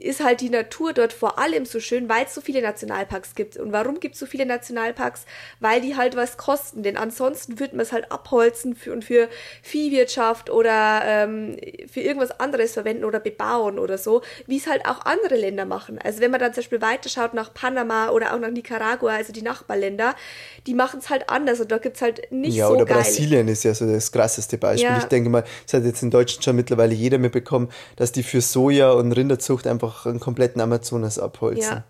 ist 0.01 0.23
halt 0.23 0.41
die 0.41 0.49
Natur 0.49 0.93
dort 0.93 1.13
vor 1.13 1.39
allem 1.39 1.65
so 1.65 1.79
schön, 1.79 2.09
weil 2.09 2.25
es 2.25 2.33
so 2.33 2.41
viele 2.41 2.61
Nationalparks 2.61 3.35
gibt. 3.35 3.57
Und 3.57 3.71
warum 3.71 3.99
gibt 3.99 4.15
es 4.15 4.19
so 4.19 4.25
viele 4.25 4.45
Nationalparks? 4.45 5.25
Weil 5.59 5.81
die 5.81 5.95
halt 5.95 6.15
was 6.15 6.37
kosten. 6.37 6.83
Denn 6.83 6.97
ansonsten 6.97 7.59
würde 7.59 7.75
man 7.75 7.83
es 7.83 7.91
halt 7.91 8.11
abholzen 8.11 8.75
für, 8.75 8.93
und 8.93 9.03
für 9.03 9.29
Viehwirtschaft 9.61 10.49
oder 10.49 11.01
ähm, 11.05 11.57
für 11.91 12.01
irgendwas 12.01 12.39
anderes 12.39 12.73
verwenden 12.73 13.03
oder 13.03 13.19
bebauen 13.19 13.79
oder 13.79 13.97
so, 13.97 14.21
wie 14.47 14.57
es 14.57 14.67
halt 14.67 14.85
auch 14.85 15.05
andere 15.05 15.35
Länder 15.35 15.65
machen. 15.65 15.99
Also 15.99 16.21
wenn 16.21 16.31
man 16.31 16.39
dann 16.39 16.53
zum 16.53 16.61
Beispiel 16.61 16.81
weiterschaut 16.81 17.33
nach 17.33 17.53
Panama 17.53 18.09
oder 18.09 18.33
auch 18.33 18.39
nach 18.39 18.51
Nicaragua, 18.51 19.11
also 19.11 19.33
die 19.33 19.41
Nachbarländer, 19.41 20.15
die 20.67 20.73
machen 20.73 20.99
es 20.99 21.09
halt 21.09 21.29
anders 21.29 21.59
und 21.59 21.71
da 21.71 21.77
gibt 21.77 21.97
es 21.97 22.01
halt 22.01 22.31
nicht 22.31 22.55
ja, 22.55 22.67
so 22.67 22.73
Ja, 22.73 22.81
oder 22.81 22.85
geil. 22.85 23.03
Brasilien 23.03 23.47
ist 23.47 23.63
ja 23.63 23.73
so 23.73 23.91
das 23.91 24.11
krasseste 24.11 24.57
Beispiel. 24.57 24.89
Ja. 24.89 24.97
Ich 24.97 25.05
denke 25.05 25.29
mal, 25.29 25.43
das 25.65 25.73
hat 25.73 25.83
jetzt 25.83 26.03
in 26.03 26.11
Deutschland 26.11 26.43
schon 26.43 26.55
mittlerweile 26.55 26.93
jeder 26.93 27.17
mitbekommen, 27.17 27.69
dass 27.95 28.11
die 28.11 28.23
für 28.23 28.41
Soja 28.41 28.91
und 28.91 29.11
Rinderzucht 29.11 29.67
einfach 29.67 29.88
einfach 29.89 30.05
einen 30.05 30.19
kompletten 30.19 30.61
Amazonas 30.61 31.19
abholzen. 31.19 31.63
Ja. 31.63 31.83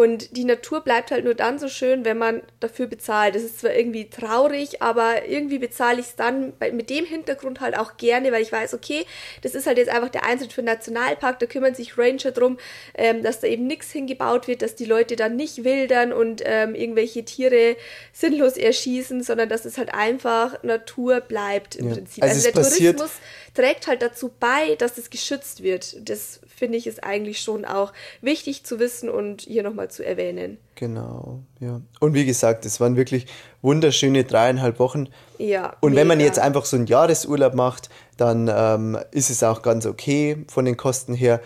Und 0.00 0.34
die 0.34 0.44
Natur 0.44 0.80
bleibt 0.80 1.10
halt 1.10 1.24
nur 1.24 1.34
dann 1.34 1.58
so 1.58 1.68
schön, 1.68 2.06
wenn 2.06 2.16
man 2.16 2.40
dafür 2.58 2.86
bezahlt. 2.86 3.34
Das 3.34 3.42
ist 3.42 3.60
zwar 3.60 3.74
irgendwie 3.74 4.08
traurig, 4.08 4.80
aber 4.80 5.28
irgendwie 5.28 5.58
bezahle 5.58 6.00
ich 6.00 6.06
es 6.06 6.16
dann 6.16 6.54
mit 6.72 6.88
dem 6.88 7.04
Hintergrund 7.04 7.60
halt 7.60 7.76
auch 7.76 7.98
gerne, 7.98 8.32
weil 8.32 8.40
ich 8.40 8.50
weiß, 8.50 8.72
okay, 8.72 9.04
das 9.42 9.54
ist 9.54 9.66
halt 9.66 9.76
jetzt 9.76 9.90
einfach 9.90 10.08
der 10.08 10.24
Eintritt 10.24 10.54
für 10.54 10.62
den 10.62 10.72
Nationalpark, 10.72 11.38
da 11.38 11.44
kümmern 11.44 11.74
sich 11.74 11.98
Ranger 11.98 12.30
drum, 12.30 12.56
ähm, 12.94 13.22
dass 13.22 13.40
da 13.40 13.46
eben 13.46 13.66
nichts 13.66 13.90
hingebaut 13.90 14.48
wird, 14.48 14.62
dass 14.62 14.74
die 14.74 14.86
Leute 14.86 15.16
dann 15.16 15.36
nicht 15.36 15.64
wildern 15.64 16.14
und 16.14 16.40
ähm, 16.46 16.74
irgendwelche 16.74 17.22
Tiere 17.26 17.76
sinnlos 18.14 18.56
erschießen, 18.56 19.22
sondern 19.22 19.50
dass 19.50 19.66
es 19.66 19.76
halt 19.76 19.92
einfach 19.92 20.62
Natur 20.62 21.20
bleibt 21.20 21.76
im 21.76 21.88
ja. 21.88 21.96
Prinzip. 21.96 22.22
Also, 22.22 22.36
also 22.36 22.50
der 22.50 22.62
Tourismus 22.62 23.10
trägt 23.52 23.86
halt 23.86 24.00
dazu 24.00 24.30
bei, 24.40 24.76
dass 24.76 24.96
es 24.96 25.10
geschützt 25.10 25.62
wird. 25.62 26.08
Das 26.08 26.40
finde 26.60 26.78
ich 26.78 26.86
ist 26.86 27.02
eigentlich 27.04 27.40
schon 27.40 27.64
auch 27.64 27.92
wichtig 28.20 28.64
zu 28.64 28.78
wissen 28.78 29.08
und 29.08 29.42
hier 29.42 29.62
nochmal 29.62 29.89
zu 29.90 30.04
erwähnen. 30.04 30.58
Genau, 30.74 31.42
ja. 31.58 31.80
Und 32.00 32.14
wie 32.14 32.24
gesagt, 32.24 32.64
es 32.64 32.80
waren 32.80 32.96
wirklich 32.96 33.26
wunderschöne 33.62 34.24
dreieinhalb 34.24 34.78
Wochen. 34.78 35.08
Ja. 35.38 35.76
Und 35.80 35.90
mega. 35.90 36.00
wenn 36.00 36.08
man 36.08 36.20
jetzt 36.20 36.38
einfach 36.38 36.64
so 36.64 36.76
einen 36.76 36.86
Jahresurlaub 36.86 37.54
macht, 37.54 37.90
dann 38.16 38.50
ähm, 38.52 38.98
ist 39.10 39.30
es 39.30 39.42
auch 39.42 39.62
ganz 39.62 39.86
okay 39.86 40.44
von 40.48 40.64
den 40.64 40.76
Kosten 40.76 41.14
her. 41.14 41.40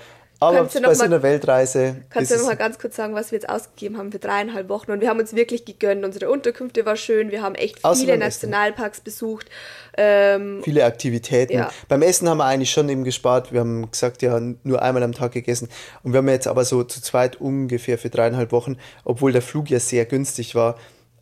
Aber 0.48 0.58
Kannst 0.58 0.74
du 0.76 0.80
noch 0.80 0.88
bei 0.88 0.94
so 0.94 1.00
mal- 1.00 1.06
einer 1.06 1.22
Weltreise 1.22 1.96
Kannst 2.10 2.30
du 2.30 2.36
noch 2.36 2.46
mal 2.46 2.56
ganz 2.56 2.78
kurz 2.78 2.96
sagen, 2.96 3.14
was 3.14 3.30
wir 3.32 3.38
jetzt 3.38 3.48
ausgegeben 3.48 3.98
haben 3.98 4.12
für 4.12 4.18
dreieinhalb 4.18 4.68
Wochen? 4.68 4.90
Und 4.90 5.00
wir 5.00 5.08
haben 5.08 5.18
uns 5.20 5.34
wirklich 5.34 5.64
gegönnt. 5.64 6.04
Unsere 6.04 6.30
Unterkünfte 6.30 6.84
war 6.86 6.96
schön. 6.96 7.30
Wir 7.30 7.42
haben 7.42 7.54
echt 7.54 7.76
viele 7.76 8.12
beim 8.12 8.20
Essen. 8.22 8.50
Nationalparks 8.50 9.00
besucht. 9.00 9.50
Ähm, 9.96 10.60
viele 10.64 10.84
Aktivitäten. 10.84 11.52
Ja. 11.54 11.70
Beim 11.88 12.02
Essen 12.02 12.28
haben 12.28 12.38
wir 12.38 12.44
eigentlich 12.46 12.70
schon 12.70 12.88
eben 12.88 13.04
gespart. 13.04 13.52
Wir 13.52 13.60
haben 13.60 13.90
gesagt, 13.90 14.22
ja, 14.22 14.40
nur 14.62 14.82
einmal 14.82 15.02
am 15.02 15.12
Tag 15.12 15.32
gegessen. 15.32 15.68
Und 16.02 16.12
wir 16.12 16.18
haben 16.18 16.28
jetzt 16.28 16.46
aber 16.48 16.64
so 16.64 16.82
zu 16.84 17.00
zweit 17.02 17.40
ungefähr 17.40 17.98
für 17.98 18.10
dreieinhalb 18.10 18.52
Wochen, 18.52 18.76
obwohl 19.04 19.32
der 19.32 19.42
Flug 19.42 19.70
ja 19.70 19.80
sehr 19.80 20.04
günstig 20.04 20.54
war, 20.54 20.76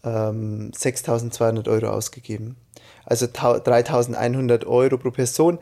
ähm, 0.05 0.71
6.200 0.75 1.69
Euro 1.69 1.89
ausgegeben. 1.89 2.57
Also 3.05 3.27
tau- 3.27 3.59
3.100 3.59 4.65
Euro 4.67 4.97
pro 4.97 5.11
Person. 5.11 5.59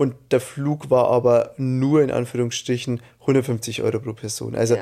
Und 0.00 0.14
der 0.30 0.40
Flug 0.40 0.88
war 0.88 1.10
aber 1.10 1.52
nur 1.58 2.02
in 2.02 2.10
Anführungsstrichen 2.10 3.02
150 3.20 3.82
Euro 3.82 3.98
pro 4.00 4.14
Person. 4.14 4.54
Also 4.54 4.76
Ja. 4.76 4.80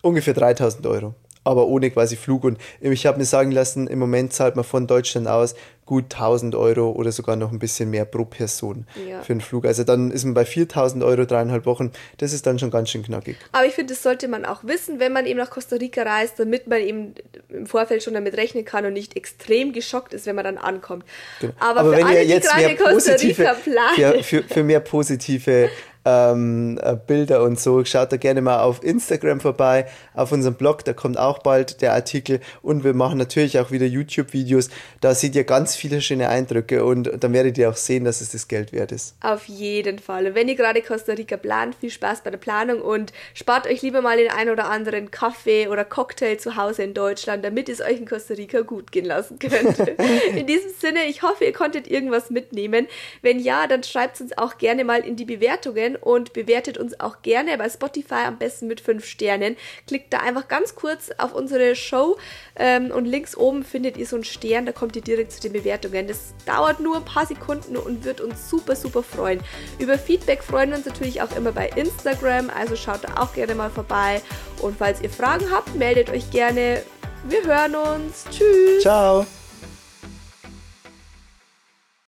ungefähr 0.00 0.32
3.000 0.34 0.88
Euro. 0.88 1.14
Aber 1.46 1.66
ohne 1.68 1.90
quasi 1.90 2.16
Flug. 2.16 2.44
Und 2.44 2.58
ich 2.80 3.06
habe 3.06 3.18
mir 3.18 3.24
sagen 3.24 3.52
lassen, 3.52 3.86
im 3.86 3.98
Moment 3.98 4.32
zahlt 4.32 4.56
man 4.56 4.64
von 4.64 4.86
Deutschland 4.86 5.28
aus 5.28 5.54
gut 5.86 6.12
1000 6.12 6.56
Euro 6.56 6.90
oder 6.90 7.12
sogar 7.12 7.36
noch 7.36 7.52
ein 7.52 7.60
bisschen 7.60 7.90
mehr 7.90 8.04
pro 8.04 8.24
Person 8.24 8.86
Ja. 9.08 9.22
für 9.22 9.32
einen 9.32 9.40
Flug. 9.40 9.64
Also 9.64 9.84
dann 9.84 10.10
ist 10.10 10.24
man 10.24 10.34
bei 10.34 10.44
4000 10.44 11.04
Euro 11.04 11.24
dreieinhalb 11.24 11.64
Wochen. 11.64 11.92
Das 12.18 12.32
ist 12.32 12.44
dann 12.44 12.58
schon 12.58 12.72
ganz 12.72 12.90
schön 12.90 13.04
knackig. 13.04 13.36
Aber 13.52 13.64
ich 13.64 13.74
finde, 13.74 13.94
das 13.94 14.02
sollte 14.02 14.26
man 14.26 14.44
auch 14.44 14.64
wissen, 14.64 14.98
wenn 14.98 15.12
man 15.12 15.26
eben 15.26 15.38
nach 15.38 15.50
Costa 15.50 15.76
Rica 15.76 16.02
reist, 16.02 16.40
damit 16.40 16.66
man 16.66 16.80
eben 16.80 17.14
im 17.48 17.66
Vorfeld 17.66 18.02
schon 18.02 18.14
damit 18.14 18.36
rechnen 18.36 18.64
kann 18.64 18.84
und 18.84 18.94
nicht 18.94 19.16
extrem 19.16 19.72
geschockt 19.72 20.12
ist, 20.12 20.26
wenn 20.26 20.34
man 20.34 20.44
dann 20.44 20.58
ankommt. 20.58 21.04
Genau. 21.40 21.52
Aber, 21.60 21.84
für 21.84 21.92
wenn 21.92 22.04
alle, 22.06 22.16
ihr 22.16 22.24
jetzt 22.26 22.50
die 22.52 22.60
mehr 22.60 22.74
gerade 22.74 22.94
Costa 22.94 23.12
Rica 23.12 23.54
planen, 23.54 24.22
für, 24.22 24.22
für, 24.24 24.42
für 24.42 24.62
mehr 24.64 24.80
positive 24.80 25.70
ähm, 26.06 26.78
äh, 26.80 26.94
Bilder 26.94 27.42
und 27.42 27.58
so, 27.58 27.84
schaut 27.84 28.12
da 28.12 28.16
gerne 28.16 28.40
mal 28.40 28.60
auf 28.60 28.82
Instagram 28.84 29.40
vorbei, 29.40 29.86
auf 30.14 30.30
unserem 30.30 30.54
Blog, 30.54 30.84
da 30.84 30.92
kommt 30.92 31.18
auch 31.18 31.40
bald 31.40 31.82
der 31.82 31.94
Artikel 31.94 32.40
und 32.62 32.84
wir 32.84 32.94
machen 32.94 33.18
natürlich 33.18 33.58
auch 33.58 33.72
wieder 33.72 33.86
YouTube-Videos. 33.86 34.70
Da 35.00 35.14
seht 35.14 35.34
ihr 35.34 35.42
ganz 35.42 35.74
viele 35.74 36.00
schöne 36.00 36.28
Eindrücke 36.28 36.84
und 36.84 37.10
dann 37.22 37.32
werdet 37.32 37.58
ihr 37.58 37.68
auch 37.68 37.76
sehen, 37.76 38.04
dass 38.04 38.20
es 38.20 38.30
das 38.30 38.46
Geld 38.46 38.72
wert 38.72 38.92
ist. 38.92 39.16
Auf 39.20 39.46
jeden 39.46 39.98
Fall. 39.98 40.28
Und 40.28 40.34
wenn 40.36 40.48
ihr 40.48 40.54
gerade 40.54 40.80
Costa 40.80 41.12
Rica 41.12 41.36
plant, 41.36 41.74
viel 41.74 41.90
Spaß 41.90 42.22
bei 42.22 42.30
der 42.30 42.38
Planung 42.38 42.80
und 42.80 43.12
spart 43.34 43.66
euch 43.66 43.82
lieber 43.82 44.00
mal 44.00 44.16
den 44.16 44.30
ein 44.30 44.48
oder 44.48 44.70
anderen 44.70 45.10
Kaffee 45.10 45.66
oder 45.66 45.84
Cocktail 45.84 46.36
zu 46.36 46.54
Hause 46.54 46.84
in 46.84 46.94
Deutschland, 46.94 47.44
damit 47.44 47.68
es 47.68 47.80
euch 47.80 47.98
in 47.98 48.06
Costa 48.06 48.34
Rica 48.34 48.60
gut 48.60 48.92
gehen 48.92 49.06
lassen 49.06 49.40
könnt. 49.40 49.76
in 50.36 50.46
diesem 50.46 50.70
Sinne, 50.78 51.06
ich 51.08 51.22
hoffe, 51.22 51.44
ihr 51.44 51.52
konntet 51.52 51.88
irgendwas 51.88 52.30
mitnehmen. 52.30 52.86
Wenn 53.22 53.40
ja, 53.40 53.66
dann 53.66 53.82
schreibt 53.82 54.20
uns 54.20 54.38
auch 54.38 54.58
gerne 54.58 54.84
mal 54.84 55.00
in 55.00 55.16
die 55.16 55.24
Bewertungen 55.24 55.95
und 56.00 56.32
bewertet 56.32 56.78
uns 56.78 56.98
auch 57.00 57.22
gerne 57.22 57.56
bei 57.58 57.68
Spotify 57.68 58.26
am 58.26 58.38
besten 58.38 58.66
mit 58.66 58.80
5 58.80 59.04
Sternen. 59.04 59.56
Klickt 59.86 60.12
da 60.12 60.18
einfach 60.18 60.48
ganz 60.48 60.74
kurz 60.74 61.10
auf 61.18 61.34
unsere 61.34 61.74
Show 61.76 62.18
ähm, 62.56 62.90
und 62.90 63.04
links 63.04 63.36
oben 63.36 63.64
findet 63.64 63.96
ihr 63.96 64.06
so 64.06 64.16
einen 64.16 64.24
Stern, 64.24 64.66
da 64.66 64.72
kommt 64.72 64.96
ihr 64.96 65.02
direkt 65.02 65.32
zu 65.32 65.40
den 65.40 65.52
Bewertungen. 65.52 66.06
Das 66.08 66.34
dauert 66.44 66.80
nur 66.80 66.96
ein 66.96 67.04
paar 67.04 67.26
Sekunden 67.26 67.76
und 67.76 68.04
wird 68.04 68.20
uns 68.20 68.48
super, 68.48 68.76
super 68.76 69.02
freuen. 69.02 69.40
Über 69.78 69.98
Feedback 69.98 70.42
freuen 70.42 70.70
wir 70.70 70.76
uns 70.76 70.86
natürlich 70.86 71.22
auch 71.22 71.34
immer 71.36 71.52
bei 71.52 71.68
Instagram, 71.76 72.50
also 72.50 72.76
schaut 72.76 73.04
da 73.04 73.22
auch 73.22 73.32
gerne 73.34 73.54
mal 73.54 73.70
vorbei. 73.70 74.20
Und 74.62 74.78
falls 74.78 75.00
ihr 75.02 75.10
Fragen 75.10 75.50
habt, 75.50 75.74
meldet 75.74 76.10
euch 76.10 76.30
gerne. 76.30 76.82
Wir 77.28 77.44
hören 77.44 77.74
uns. 77.74 78.24
Tschüss. 78.30 78.82
Ciao! 78.82 79.26